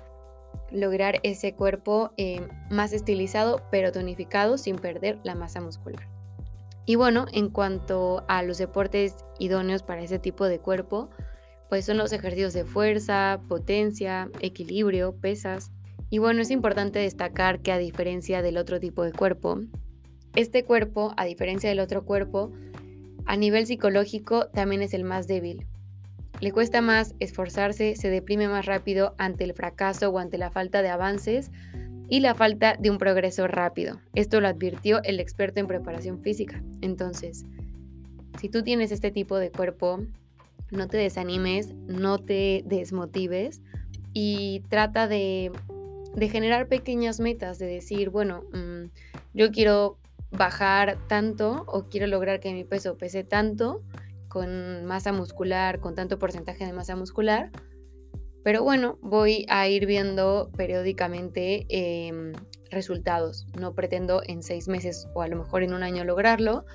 lograr 0.72 1.19
ese 1.24 1.54
cuerpo 1.54 2.12
eh, 2.17 2.48
más 2.69 2.93
estilizado 2.93 3.62
pero 3.72 3.91
tonificado 3.91 4.58
sin 4.58 4.78
perder 4.78 5.19
la 5.24 5.36
masa 5.36 5.60
muscular. 5.60 6.12
Y 6.86 6.96
bueno, 6.96 7.26
en 7.32 7.50
cuanto 7.50 8.26
a 8.28 8.43
los 8.43 8.58
deportes 8.58 9.15
idóneos 9.39 9.84
para 9.84 10.02
ese 10.02 10.19
tipo 10.19 10.46
de 10.46 10.60
cuerpo, 10.60 11.10
pues 11.69 11.86
son 11.86 11.98
los 11.98 12.12
ejercicios 12.12 12.54
de 12.54 12.65
fuerza, 12.65 13.41
potencia, 13.48 14.30
equilibrio, 14.41 15.15
pesas. 15.15 15.72
Y 16.10 16.19
bueno, 16.19 16.41
es 16.41 16.52
importante 16.52 17.00
destacar 17.00 17.62
que 17.62 17.72
a 17.72 17.78
diferencia 17.78 18.41
del 18.41 18.58
otro 18.58 18.80
tipo 18.80 19.04
de 19.04 19.13
cuerpo, 19.13 19.62
este 20.36 20.63
cuerpo, 20.63 21.13
a 21.15 21.26
diferencia 21.26 21.69
del 21.69 21.80
otro 21.80 22.06
cuerpo, 22.06 22.52
a 23.26 23.38
nivel 23.38 23.65
psicológico 23.65 24.48
también 24.48 24.82
es 24.82 24.93
el 24.93 25.04
más 25.04 25.28
débil. 25.28 25.65
Le 26.41 26.52
cuesta 26.52 26.82
más 26.82 27.15
esforzarse, 27.19 27.96
se 27.96 28.10
deprime 28.10 28.48
más 28.50 28.65
rápido 28.65 29.15
ante 29.17 29.46
el 29.46 29.54
fracaso 29.54 30.10
o 30.10 30.19
ante 30.19 30.38
la 30.38 30.52
falta 30.52 30.82
de 30.82 30.89
avances 30.89 31.52
y 32.13 32.19
la 32.19 32.36
falta 32.36 32.76
de 32.78 32.91
un 32.91 32.99
progreso 32.99 33.47
rápido. 33.47 33.99
Esto 34.13 34.39
lo 34.39 34.47
advirtió 34.47 35.02
el 35.02 35.19
experto 35.19 35.60
en 35.60 35.65
preparación 35.65 36.21
física. 36.21 36.62
Entonces, 36.82 37.43
si 38.39 38.49
tú 38.49 38.62
tienes 38.62 38.91
este 38.91 39.10
tipo 39.10 39.39
de 39.39 39.49
cuerpo, 39.49 39.99
no 40.69 40.88
te 40.88 40.97
desanimes, 40.97 41.73
no 41.73 42.19
te 42.19 42.62
desmotives 42.67 43.63
y 44.13 44.62
trata 44.69 45.08
de, 45.08 45.52
generar 46.30 46.67
pequeñas 46.67 47.19
metas, 47.19 47.58
de 47.58 47.65
decir, 47.65 48.12
bueno, 48.12 48.43
mm, 48.54 48.91
yo 49.34 49.52
quiero 49.52 49.97
bajar 50.30 50.99
tanto 51.08 51.63
o 51.65 51.89
quiero 51.89 52.06
lograr 52.06 52.39
que 52.39 52.54
mi 52.54 52.63
peso 52.63 52.95
pese 52.95 53.23
tanto 53.23 53.82
con 54.28 54.86
masa 54.86 55.13
muscular, 55.13 55.80
con 55.80 55.95
tanto 55.95 56.19
porcentaje 56.19 56.63
de 56.63 56.73
masa 56.73 56.95
muscular 56.95 57.49
pero 58.43 58.62
bueno, 58.62 58.97
voy 59.01 59.45
a 59.49 59.67
ir 59.69 59.86
viendo 59.86 60.51
periódicamente 60.58 61.65
em, 61.69 62.34
resultados. 62.69 63.47
No 63.58 63.73
pretendo 63.73 64.21
en 64.25 64.43
seis 64.43 64.67
meses 64.67 65.08
o 65.13 65.21
a 65.21 65.27
lo 65.27 65.38
mejor 65.38 65.63
en 65.63 65.73
un 65.73 65.82
año 65.82 66.03
lograrlo, 66.03 66.65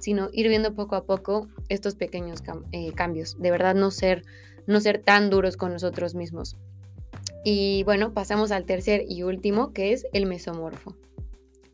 sino 0.00 0.30
ir 0.32 0.48
viendo 0.48 0.74
poco 0.74 0.96
a 0.96 1.04
poco 1.04 1.48
estos 1.68 1.94
pequeños 1.94 2.42
eh, 2.72 2.92
cambios. 2.92 3.38
De 3.38 3.50
verdad, 3.50 3.74
no 3.74 3.90
ser, 3.90 4.24
no 4.66 4.80
ser 4.80 5.00
tan 5.02 5.30
duros 5.30 5.56
con 5.56 5.72
nosotros 5.72 6.14
mismos. 6.14 6.56
Y 7.44 7.84
bueno, 7.84 8.12
pasamos 8.12 8.50
al 8.50 8.64
tercer 8.64 9.04
y 9.08 9.22
último, 9.22 9.72
que 9.72 9.92
es 9.92 10.06
el 10.12 10.26
mesomorfo. 10.26 10.96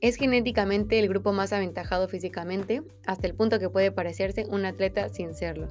Es 0.01 0.17
genéticamente 0.17 0.99
el 0.99 1.09
grupo 1.09 1.33
más 1.33 1.53
aventajado 1.53 2.07
físicamente, 2.09 2.83
hasta 3.07 3.27
el 3.27 3.35
punto 3.35 3.59
que 3.59 3.69
puede 3.69 3.93
parecerse 3.93 4.47
un 4.49 4.65
atleta 4.65 5.09
sin 5.09 5.35
serlo. 5.35 5.69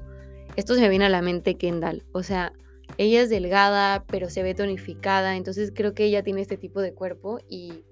Esto 0.56 0.74
se 0.74 0.80
me 0.80 0.88
viene 0.88 1.06
a 1.06 1.10
la 1.10 1.22
mente 1.22 1.56
Kendall. 1.56 2.04
O 2.12 2.22
sea, 2.22 2.52
ella 2.96 3.22
es 3.22 3.30
delgada, 3.30 4.04
pero 4.08 4.30
se 4.30 4.42
ve 4.42 4.54
tonificada, 4.54 5.36
entonces 5.36 5.72
creo 5.74 5.94
que 5.94 6.04
ella 6.04 6.22
tiene 6.22 6.40
este 6.40 6.56
tipo 6.56 6.80
de 6.80 6.94
cuerpo 6.94 7.38
y, 7.48 7.84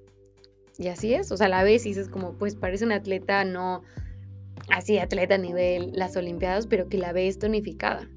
y 0.78 0.88
así 0.88 1.14
es, 1.14 1.30
o 1.30 1.36
sea, 1.36 1.48
la 1.48 1.62
ves 1.62 1.86
y 1.86 1.90
dices 1.90 2.08
como, 2.08 2.32
pues 2.38 2.56
parece 2.56 2.84
una 2.84 2.96
atleta, 2.96 3.44
no 3.44 3.82
así 4.70 4.98
atleta 4.98 5.36
a 5.36 5.38
nivel 5.38 5.92
las 5.94 6.16
Olimpiadas, 6.16 6.66
pero 6.66 6.88
que 6.88 6.98
la 6.98 7.12
ves 7.12 7.38
tonificada. 7.38 8.08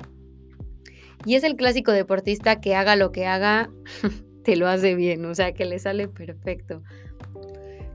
Y 1.26 1.36
es 1.36 1.44
el 1.44 1.56
clásico 1.56 1.92
deportista 1.92 2.62
que 2.62 2.76
haga 2.76 2.96
lo 2.96 3.12
que 3.12 3.26
haga, 3.26 3.70
te 4.44 4.56
lo 4.56 4.68
hace 4.68 4.96
bien, 4.96 5.26
o 5.26 5.36
sea, 5.36 5.54
que 5.54 5.66
le 5.66 5.80
sale 5.80 6.08
perfecto. 6.08 6.82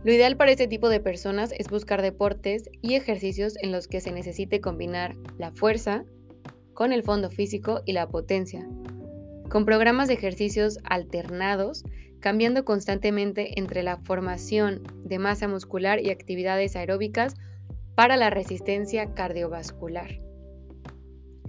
Lo 0.05 0.13
ideal 0.13 0.37
para 0.37 0.51
este 0.51 0.69
tipo 0.69 0.91
de 0.91 1.01
personas 1.01 1.53
es 1.57 1.69
buscar 1.69 2.03
deportes 2.03 2.69
y 2.83 2.95
ejercicios 2.95 3.57
en 3.63 3.73
los 3.73 3.89
que 3.89 4.03
se 4.03 4.13
necesite 4.13 4.61
combinar 4.61 5.17
la 5.39 5.51
fuerza, 5.51 6.05
con 6.75 6.93
el 6.93 7.03
fondo 7.03 7.31
físico 7.31 7.83
y 7.87 7.93
la 7.93 8.09
potencia, 8.09 8.69
con 9.49 9.65
programas 9.65 10.09
de 10.09 10.15
ejercicios 10.15 10.79
alternados, 10.85 11.85
cambiando 12.21 12.65
constantemente 12.65 13.59
entre 13.59 13.83
la 13.83 13.99
formación 13.99 14.83
de 15.05 15.19
masa 15.19 15.47
muscular 15.47 16.01
y 16.01 16.11
actividades 16.11 16.75
aeróbicas 16.77 17.35
para 17.95 18.17
la 18.17 18.31
resistencia 18.31 19.15
cardiovascular. 19.15 20.21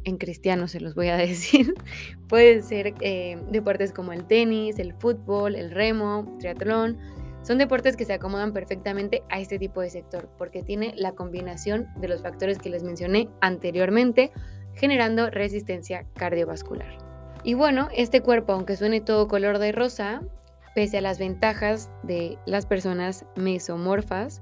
En 0.04 0.18
cristiano 0.18 0.68
se 0.68 0.80
los 0.80 0.96
voy 0.96 1.08
a 1.08 1.18
decir. 1.18 1.74
Pueden 2.28 2.64
ser 2.64 2.94
eh, 3.02 3.38
deportes 3.52 3.92
como 3.92 4.14
el 4.14 4.26
tenis, 4.26 4.80
el 4.80 4.94
fútbol, 4.94 5.56
el 5.56 5.72
remo, 5.72 6.32
triatlón. 6.40 6.98
Son 7.42 7.58
deportes 7.58 7.96
que 7.96 8.06
se 8.06 8.14
acomodan 8.14 8.54
perfectamente 8.54 9.24
a 9.30 9.40
este 9.40 9.60
tipo 9.60 9.82
de 9.82 9.90
sector 9.90 10.30
porque 10.38 10.64
tiene 10.64 10.94
la 10.96 11.14
combinación 11.14 11.88
de 11.98 12.08
los 12.08 12.22
factores 12.22 12.58
que 12.58 12.70
les 12.70 12.84
mencioné 12.84 13.30
anteriormente, 13.42 14.32
generando 14.76 15.30
resistencia 15.30 16.06
cardiovascular. 16.14 16.98
Y 17.44 17.54
bueno, 17.54 17.90
este 17.96 18.22
cuerpo, 18.22 18.54
aunque 18.54 18.76
suene 18.76 19.02
todo 19.02 19.28
color 19.28 19.60
de 19.60 19.72
rosa, 19.72 20.22
pese 20.74 20.98
a 20.98 21.02
las 21.02 21.20
ventajas 21.20 21.92
de 22.04 22.38
las 22.46 22.66
personas 22.66 23.26
mesomorfas, 23.36 24.42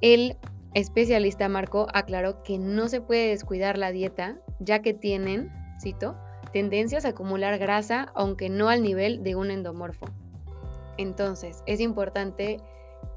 el 0.00 0.36
especialista 0.74 1.48
Marco 1.48 1.86
aclaró 1.92 2.42
que 2.42 2.58
no 2.58 2.88
se 2.88 3.00
puede 3.00 3.28
descuidar 3.28 3.78
la 3.78 3.92
dieta, 3.92 4.36
ya 4.60 4.80
que 4.80 4.94
tienen, 4.94 5.50
cito, 5.80 6.16
tendencias 6.52 7.04
a 7.04 7.08
acumular 7.08 7.58
grasa, 7.58 8.12
aunque 8.14 8.48
no 8.48 8.68
al 8.68 8.82
nivel 8.82 9.22
de 9.22 9.34
un 9.34 9.50
endomorfo. 9.50 10.06
Entonces, 10.98 11.62
es 11.66 11.80
importante 11.80 12.58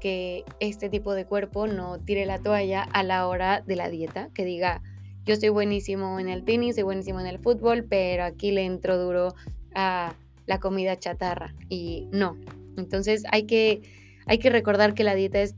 que 0.00 0.44
este 0.60 0.88
tipo 0.88 1.14
de 1.14 1.26
cuerpo 1.26 1.66
no 1.66 1.98
tire 1.98 2.26
la 2.26 2.38
toalla 2.38 2.82
a 2.82 3.02
la 3.02 3.26
hora 3.26 3.62
de 3.66 3.76
la 3.76 3.88
dieta, 3.88 4.30
que 4.34 4.44
diga, 4.44 4.82
yo 5.26 5.34
soy 5.34 5.48
buenísimo 5.48 6.18
en 6.20 6.28
el 6.28 6.44
tenis, 6.44 6.76
soy 6.76 6.84
buenísimo 6.84 7.20
en 7.20 7.26
el 7.26 7.40
fútbol, 7.40 7.84
pero 7.84 8.24
aquí 8.24 8.52
le 8.52 8.64
entro 8.64 8.96
duro 8.96 9.34
a 9.74 10.14
la 10.46 10.60
comida 10.60 10.98
chatarra 10.98 11.52
y 11.68 12.08
no. 12.12 12.38
Entonces 12.78 13.24
hay 13.32 13.42
que, 13.42 13.82
hay 14.26 14.38
que 14.38 14.50
recordar 14.50 14.94
que 14.94 15.02
la 15.02 15.16
dieta 15.16 15.42
es 15.42 15.56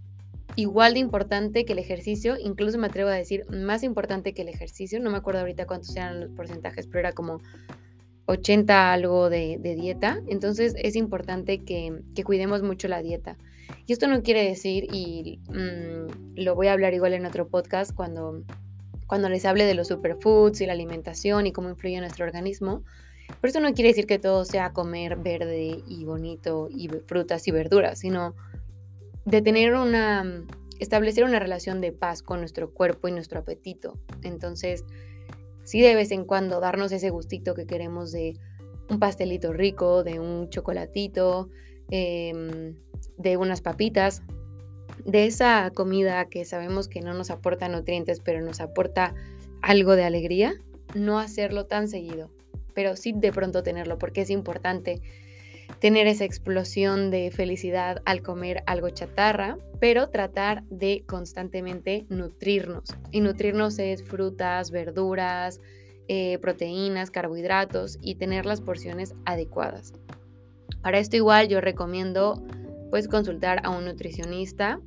igual 0.56 0.94
de 0.94 1.00
importante 1.00 1.66
que 1.66 1.74
el 1.74 1.78
ejercicio, 1.78 2.36
incluso 2.38 2.78
me 2.78 2.86
atrevo 2.86 3.10
a 3.10 3.14
decir 3.14 3.44
más 3.50 3.82
importante 3.82 4.32
que 4.32 4.42
el 4.42 4.48
ejercicio, 4.48 4.98
no 5.00 5.10
me 5.10 5.18
acuerdo 5.18 5.40
ahorita 5.40 5.66
cuántos 5.66 5.94
eran 5.94 6.20
los 6.20 6.30
porcentajes, 6.30 6.86
pero 6.86 7.00
era 7.00 7.12
como 7.12 7.40
80 8.24 8.92
algo 8.92 9.28
de, 9.28 9.58
dieta, 9.62 10.20
entonces 10.28 10.74
es 10.78 10.96
importante 10.96 11.62
que, 11.62 12.02
cuidemos 12.24 12.62
mucho 12.62 12.88
la 12.88 13.02
dieta. 13.02 13.36
Y 13.86 13.92
esto 13.92 14.08
no 14.08 14.22
quiere 14.22 14.44
decir, 14.44 14.86
y 14.92 15.40
mm, 15.48 16.40
lo 16.40 16.54
voy 16.54 16.68
a 16.68 16.72
hablar 16.72 16.94
igual 16.94 17.12
en 17.12 17.26
otro 17.26 17.48
podcast 17.48 17.94
cuando 17.94 18.42
cuando 19.08 19.28
les 19.28 19.44
hable 19.44 19.64
de 19.64 19.74
los 19.74 19.88
superfoods 19.88 20.60
y 20.60 20.66
la 20.66 20.74
alimentación 20.74 21.46
y 21.46 21.52
cómo 21.52 21.70
influye 21.70 21.96
en 21.96 22.02
nuestro 22.02 22.24
organismo. 22.24 22.84
Pero 23.40 23.50
eso 23.50 23.60
no 23.60 23.74
quiere 23.74 23.88
decir 23.88 24.06
que 24.06 24.18
todo 24.18 24.44
sea 24.44 24.72
comer 24.72 25.16
verde 25.16 25.82
y 25.86 26.04
bonito 26.04 26.68
y 26.70 26.88
frutas 27.06 27.48
y 27.48 27.50
verduras, 27.50 27.98
sino 27.98 28.34
de 29.24 29.42
tener 29.42 29.74
una, 29.74 30.44
establecer 30.78 31.24
una 31.24 31.38
relación 31.38 31.80
de 31.80 31.92
paz 31.92 32.22
con 32.22 32.40
nuestro 32.40 32.70
cuerpo 32.72 33.08
y 33.08 33.12
nuestro 33.12 33.40
apetito. 33.40 33.98
Entonces, 34.22 34.84
sí 35.64 35.80
de 35.80 35.94
vez 35.94 36.10
en 36.10 36.24
cuando 36.24 36.60
darnos 36.60 36.92
ese 36.92 37.10
gustito 37.10 37.54
que 37.54 37.66
queremos 37.66 38.12
de 38.12 38.38
un 38.88 38.98
pastelito 38.98 39.52
rico, 39.52 40.04
de 40.04 40.20
un 40.20 40.48
chocolatito, 40.48 41.50
em, 41.90 42.74
de 43.16 43.36
unas 43.36 43.60
papitas, 43.60 44.22
de 45.04 45.26
esa 45.26 45.70
comida 45.74 46.24
que 46.26 46.44
sabemos 46.44 46.88
que 46.88 47.00
no 47.00 47.14
nos 47.14 47.30
aporta 47.30 47.68
nutrientes, 47.68 48.20
pero 48.20 48.40
nos 48.40 48.60
aporta 48.60 49.14
algo 49.62 49.96
de 49.96 50.04
alegría, 50.04 50.54
no 50.94 51.18
hacerlo 51.18 51.66
tan 51.66 51.88
seguido, 51.88 52.30
pero 52.74 52.96
sí 52.96 53.12
de 53.14 53.32
pronto 53.32 53.62
tenerlo, 53.62 53.98
porque 53.98 54.22
es 54.22 54.30
importante 54.30 55.00
tener 55.80 56.06
esa 56.06 56.24
explosión 56.24 57.10
de 57.10 57.30
felicidad 57.30 58.02
al 58.04 58.22
comer 58.22 58.62
algo 58.66 58.90
chatarra, 58.90 59.58
pero 59.80 60.08
tratar 60.08 60.64
de 60.64 61.04
constantemente 61.06 62.06
nutrirnos. 62.08 62.90
Y 63.12 63.20
nutrirnos 63.20 63.78
es 63.78 64.02
frutas, 64.02 64.70
verduras, 64.70 65.60
eh, 66.08 66.38
proteínas, 66.38 67.10
carbohidratos 67.10 67.98
y 68.00 68.14
tener 68.14 68.46
las 68.46 68.60
porciones 68.60 69.14
adecuadas. 69.24 69.92
Para 70.82 70.98
esto 70.98 71.16
igual 71.16 71.48
yo 71.48 71.60
recomiendo 71.60 72.42
pues 72.90 73.08
consultar 73.08 73.60
a 73.64 73.70
un 73.70 73.84
nutricionista 73.84 74.80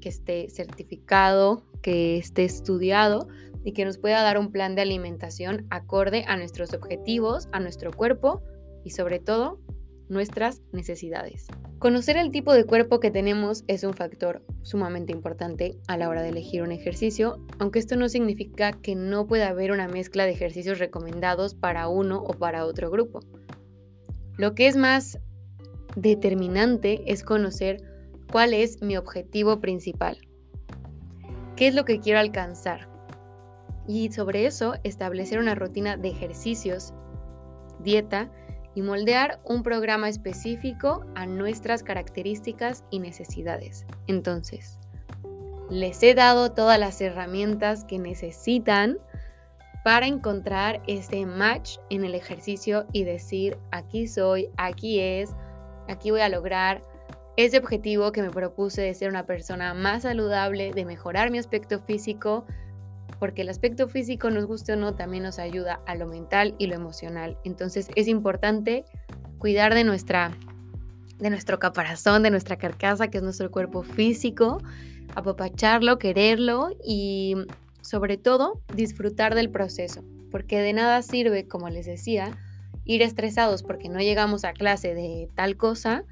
que 0.00 0.08
esté 0.08 0.48
certificado, 0.50 1.64
que 1.82 2.18
esté 2.18 2.44
estudiado 2.44 3.28
y 3.64 3.72
que 3.72 3.84
nos 3.84 3.98
pueda 3.98 4.22
dar 4.22 4.38
un 4.38 4.52
plan 4.52 4.74
de 4.74 4.82
alimentación 4.82 5.66
acorde 5.70 6.24
a 6.26 6.36
nuestros 6.36 6.72
objetivos, 6.74 7.48
a 7.52 7.60
nuestro 7.60 7.92
cuerpo 7.92 8.42
y 8.84 8.90
sobre 8.90 9.18
todo 9.18 9.60
nuestras 10.08 10.62
necesidades. 10.72 11.48
Conocer 11.78 12.16
el 12.16 12.30
tipo 12.30 12.54
de 12.54 12.64
cuerpo 12.64 12.98
que 12.98 13.10
tenemos 13.10 13.64
es 13.68 13.84
un 13.84 13.94
factor 13.94 14.42
sumamente 14.62 15.12
importante 15.12 15.78
a 15.86 15.96
la 15.96 16.08
hora 16.08 16.22
de 16.22 16.30
elegir 16.30 16.62
un 16.62 16.72
ejercicio, 16.72 17.44
aunque 17.58 17.78
esto 17.78 17.96
no 17.96 18.08
significa 18.08 18.72
que 18.72 18.94
no 18.94 19.26
pueda 19.26 19.48
haber 19.48 19.70
una 19.70 19.86
mezcla 19.86 20.24
de 20.24 20.32
ejercicios 20.32 20.78
recomendados 20.78 21.54
para 21.54 21.88
uno 21.88 22.18
o 22.18 22.32
para 22.32 22.64
otro 22.64 22.90
grupo. 22.90 23.20
Lo 24.36 24.54
que 24.54 24.66
es 24.66 24.76
más 24.76 25.18
determinante 26.00 27.02
es 27.06 27.24
conocer 27.24 27.82
cuál 28.30 28.54
es 28.54 28.80
mi 28.82 28.96
objetivo 28.96 29.60
principal, 29.60 30.18
qué 31.56 31.68
es 31.68 31.74
lo 31.74 31.84
que 31.84 31.98
quiero 31.98 32.20
alcanzar 32.20 32.88
y 33.86 34.12
sobre 34.12 34.46
eso 34.46 34.74
establecer 34.84 35.38
una 35.38 35.54
rutina 35.54 35.96
de 35.96 36.08
ejercicios, 36.08 36.92
dieta 37.80 38.30
y 38.74 38.82
moldear 38.82 39.40
un 39.44 39.62
programa 39.62 40.08
específico 40.08 41.04
a 41.16 41.26
nuestras 41.26 41.82
características 41.82 42.84
y 42.90 43.00
necesidades. 43.00 43.84
Entonces, 44.06 44.78
les 45.68 46.00
he 46.02 46.14
dado 46.14 46.52
todas 46.52 46.78
las 46.78 47.00
herramientas 47.00 47.84
que 47.84 47.98
necesitan 47.98 48.98
para 49.84 50.06
encontrar 50.06 50.82
este 50.86 51.24
match 51.26 51.78
en 51.90 52.04
el 52.04 52.14
ejercicio 52.14 52.86
y 52.92 53.04
decir, 53.04 53.56
aquí 53.70 54.06
soy, 54.06 54.48
aquí 54.58 55.00
es, 55.00 55.34
aquí 55.88 56.10
voy 56.10 56.20
a 56.20 56.28
lograr 56.28 56.82
ese 57.36 57.58
objetivo 57.58 58.12
que 58.12 58.22
me 58.22 58.30
propuse 58.30 58.82
de 58.82 58.94
ser 58.94 59.08
una 59.08 59.24
persona 59.24 59.72
más 59.74 60.02
saludable, 60.02 60.72
de 60.72 60.84
mejorar 60.84 61.30
mi 61.30 61.38
aspecto 61.38 61.78
físico, 61.78 62.44
porque 63.18 63.42
el 63.42 63.48
aspecto 63.48 63.88
físico, 63.88 64.30
nos 64.30 64.46
guste 64.46 64.72
o 64.72 64.76
no, 64.76 64.94
también 64.94 65.22
nos 65.22 65.38
ayuda 65.38 65.80
a 65.86 65.94
lo 65.94 66.06
mental 66.06 66.54
y 66.58 66.66
lo 66.66 66.74
emocional. 66.74 67.38
Entonces 67.44 67.90
es 67.94 68.08
importante 68.08 68.84
cuidar 69.38 69.74
de 69.74 69.84
nuestra 69.84 70.32
de 71.18 71.30
nuestro 71.30 71.58
caparazón, 71.58 72.22
de 72.22 72.30
nuestra 72.30 72.56
carcasa, 72.56 73.08
que 73.08 73.18
es 73.18 73.24
nuestro 73.24 73.50
cuerpo 73.50 73.82
físico, 73.82 74.62
apapacharlo, 75.14 75.98
quererlo 75.98 76.70
y 76.84 77.34
sobre 77.80 78.16
todo 78.16 78.60
disfrutar 78.74 79.34
del 79.34 79.50
proceso, 79.50 80.04
porque 80.30 80.60
de 80.60 80.72
nada 80.72 81.02
sirve, 81.02 81.46
como 81.48 81.68
les 81.70 81.86
decía, 81.86 82.38
ir 82.88 83.02
estresados 83.02 83.62
porque 83.62 83.88
no 83.90 84.00
llegamos 84.00 84.44
a 84.44 84.54
clase 84.54 84.94
de 84.94 85.28
tal 85.34 85.56
cosa, 85.56 86.04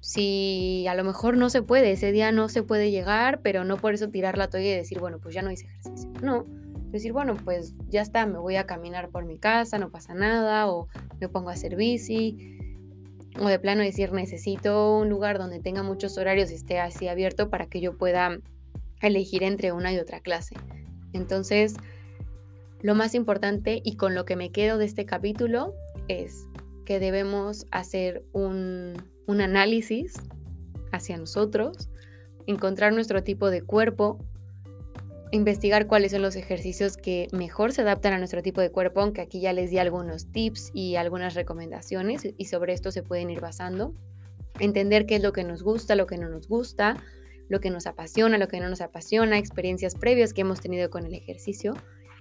si 0.00 0.86
a 0.88 0.94
lo 0.94 1.04
mejor 1.04 1.38
no 1.38 1.48
se 1.48 1.62
puede, 1.62 1.92
ese 1.92 2.12
día 2.12 2.32
no 2.32 2.48
se 2.48 2.62
puede 2.64 2.90
llegar, 2.90 3.40
pero 3.42 3.64
no 3.64 3.78
por 3.78 3.94
eso 3.94 4.10
tirar 4.10 4.36
la 4.36 4.50
toalla 4.50 4.72
y 4.72 4.76
decir, 4.76 4.98
bueno, 4.98 5.18
pues 5.18 5.34
ya 5.34 5.40
no 5.40 5.52
hice 5.52 5.66
ejercicio. 5.66 6.10
No, 6.20 6.44
decir, 6.90 7.12
bueno, 7.12 7.36
pues 7.36 7.74
ya 7.88 8.02
está, 8.02 8.26
me 8.26 8.38
voy 8.38 8.56
a 8.56 8.66
caminar 8.66 9.08
por 9.08 9.24
mi 9.24 9.38
casa, 9.38 9.78
no 9.78 9.90
pasa 9.90 10.14
nada, 10.14 10.68
o 10.68 10.88
me 11.20 11.28
pongo 11.28 11.50
a 11.50 11.52
hacer 11.52 11.76
bici, 11.76 12.58
o 13.40 13.46
de 13.46 13.58
plano 13.60 13.82
decir, 13.82 14.12
necesito 14.12 14.98
un 14.98 15.08
lugar 15.08 15.38
donde 15.38 15.60
tenga 15.60 15.84
muchos 15.84 16.18
horarios 16.18 16.50
y 16.50 16.54
esté 16.54 16.80
así 16.80 17.06
abierto 17.06 17.50
para 17.50 17.66
que 17.66 17.80
yo 17.80 17.96
pueda 17.96 18.38
elegir 19.00 19.44
entre 19.44 19.70
una 19.70 19.92
y 19.92 19.98
otra 19.98 20.18
clase. 20.18 20.56
Entonces, 21.12 21.76
lo 22.80 22.96
más 22.96 23.14
importante 23.14 23.80
y 23.82 23.96
con 23.96 24.14
lo 24.14 24.24
que 24.24 24.34
me 24.34 24.50
quedo 24.50 24.76
de 24.76 24.86
este 24.86 25.06
capítulo 25.06 25.72
es 26.08 26.46
que 26.84 27.00
debemos 27.00 27.66
hacer 27.70 28.24
un 28.32 28.94
un 29.26 29.40
análisis 29.40 30.14
hacia 30.92 31.16
nosotros, 31.16 31.88
encontrar 32.46 32.92
nuestro 32.92 33.22
tipo 33.22 33.50
de 33.50 33.62
cuerpo, 33.62 34.18
investigar 35.30 35.86
cuáles 35.86 36.12
son 36.12 36.22
los 36.22 36.36
ejercicios 36.36 36.96
que 36.96 37.28
mejor 37.32 37.72
se 37.72 37.82
adaptan 37.82 38.12
a 38.12 38.18
nuestro 38.18 38.42
tipo 38.42 38.60
de 38.60 38.70
cuerpo, 38.70 39.00
aunque 39.00 39.20
aquí 39.20 39.40
ya 39.40 39.52
les 39.52 39.70
di 39.70 39.78
algunos 39.78 40.30
tips 40.30 40.70
y 40.74 40.96
algunas 40.96 41.34
recomendaciones 41.34 42.28
y 42.36 42.44
sobre 42.44 42.72
esto 42.72 42.92
se 42.92 43.02
pueden 43.02 43.30
ir 43.30 43.40
basando. 43.40 43.94
Entender 44.60 45.06
qué 45.06 45.16
es 45.16 45.22
lo 45.22 45.32
que 45.32 45.42
nos 45.42 45.62
gusta, 45.64 45.96
lo 45.96 46.06
que 46.06 46.18
no 46.18 46.28
nos 46.28 46.46
gusta, 46.46 46.96
lo 47.48 47.60
que 47.60 47.70
nos 47.70 47.86
apasiona, 47.86 48.38
lo 48.38 48.46
que 48.46 48.60
no 48.60 48.68
nos 48.68 48.80
apasiona, 48.80 49.38
experiencias 49.38 49.96
previas 49.96 50.32
que 50.32 50.42
hemos 50.42 50.60
tenido 50.60 50.90
con 50.90 51.04
el 51.04 51.14
ejercicio 51.14 51.74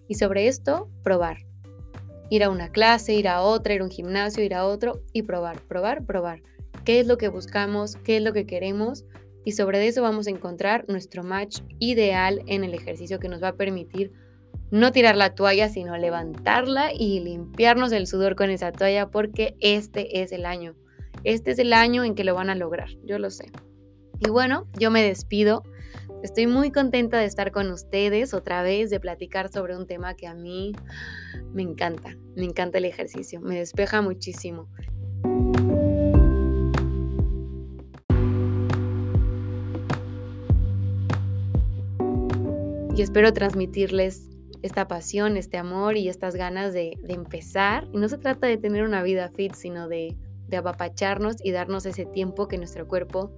y 0.07 0.15
sobre 0.15 0.47
esto 0.47 0.89
probar. 1.03 1.52
Ir 2.29 2.43
a 2.43 2.49
una 2.49 2.69
clase, 2.69 3.13
ir 3.13 3.27
a 3.27 3.41
otra, 3.41 3.73
ir 3.73 3.81
a 3.81 3.83
un 3.83 3.91
gimnasio, 3.91 4.43
ir 4.43 4.55
a 4.55 4.65
otro 4.65 5.01
y 5.11 5.23
probar, 5.23 5.61
probar, 5.61 6.05
probar 6.05 6.41
qué 6.85 6.99
es 6.99 7.07
lo 7.07 7.17
que 7.17 7.27
buscamos, 7.27 7.95
qué 7.97 8.17
es 8.17 8.23
lo 8.23 8.33
que 8.33 8.45
queremos 8.45 9.05
y 9.45 9.53
sobre 9.53 9.85
eso 9.87 10.01
vamos 10.01 10.27
a 10.27 10.31
encontrar 10.31 10.85
nuestro 10.87 11.23
match 11.23 11.59
ideal 11.79 12.41
en 12.47 12.63
el 12.63 12.73
ejercicio 12.73 13.19
que 13.19 13.29
nos 13.29 13.43
va 13.43 13.49
a 13.49 13.55
permitir 13.55 14.11
no 14.71 14.91
tirar 14.91 15.15
la 15.15 15.35
toalla, 15.35 15.69
sino 15.69 15.97
levantarla 15.97 16.91
y 16.93 17.19
limpiarnos 17.19 17.91
el 17.91 18.07
sudor 18.07 18.35
con 18.35 18.49
esa 18.49 18.71
toalla 18.71 19.09
porque 19.11 19.55
este 19.59 20.21
es 20.21 20.31
el 20.31 20.45
año. 20.45 20.75
Este 21.23 21.51
es 21.51 21.59
el 21.59 21.73
año 21.73 22.03
en 22.03 22.15
que 22.15 22.23
lo 22.23 22.33
van 22.33 22.49
a 22.49 22.55
lograr, 22.55 22.89
yo 23.03 23.19
lo 23.19 23.29
sé. 23.29 23.51
Y 24.19 24.29
bueno, 24.29 24.65
yo 24.79 24.89
me 24.89 25.03
despido. 25.03 25.63
Estoy 26.23 26.47
muy 26.47 26.71
contenta 26.71 27.19
de 27.19 27.25
estar 27.25 27.51
con 27.51 27.69
ustedes 27.69 28.33
otra 28.33 28.63
vez, 28.63 28.89
de 28.89 28.99
platicar 28.99 29.51
sobre 29.51 29.75
un 29.75 29.85
tema 29.85 30.15
que 30.15 30.25
a 30.25 30.33
mí 30.33 30.71
me 31.53 31.61
encanta. 31.61 32.15
Me 32.35 32.45
encanta 32.45 32.77
el 32.77 32.85
ejercicio, 32.85 33.41
me 33.41 33.59
despeja 33.59 34.01
muchísimo. 34.01 34.69
y 42.95 43.01
espero 43.01 43.33
transmitirles 43.33 44.29
esta 44.61 44.87
pasión, 44.87 45.35
este 45.35 45.57
amor 45.57 45.97
y 45.97 46.09
estas 46.09 46.35
ganas 46.35 46.73
de, 46.73 46.97
empezar. 47.07 47.87
Y 47.91 47.97
no 47.97 48.07
se 48.07 48.19
trata 48.19 48.47
de 48.47 48.57
tener 48.57 48.83
una 48.83 49.01
vida 49.01 49.29
fit, 49.29 49.55
sino 49.55 49.87
de, 49.87 50.15
de 50.47 50.57
apapacharnos 50.57 51.37
y 51.43 51.51
darnos 51.51 51.85
ese 51.85 52.05
tiempo 52.05 52.47
que 52.47 52.59
nuestro 52.59 52.87
cuerpo 52.87 53.31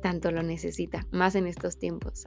tanto 0.00 0.30
lo 0.30 0.42
necesita, 0.42 1.06
más 1.10 1.34
en 1.34 1.46
estos 1.46 1.78
tiempos. 1.78 2.26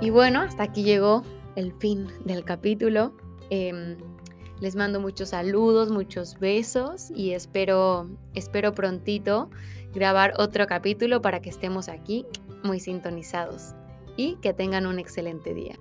Y 0.00 0.10
bueno, 0.10 0.40
hasta 0.40 0.62
aquí 0.62 0.82
llegó 0.82 1.22
el 1.56 1.72
fin 1.74 2.08
del 2.24 2.44
capítulo. 2.44 3.14
Em, 3.50 3.96
les 4.60 4.76
mando 4.76 5.00
muchos 5.00 5.30
saludos, 5.30 5.90
muchos 5.90 6.38
besos 6.38 7.10
y 7.14 7.32
espero, 7.32 8.08
espero 8.34 8.74
prontito 8.74 9.50
grabar 9.92 10.34
otro 10.38 10.66
capítulo 10.66 11.22
para 11.22 11.40
que 11.40 11.50
estemos 11.50 11.88
aquí 11.88 12.26
muy 12.62 12.80
sintonizados 12.80 13.74
y 14.16 14.36
que 14.36 14.52
tengan 14.52 14.86
un 14.86 14.98
excelente 14.98 15.54
día. 15.54 15.78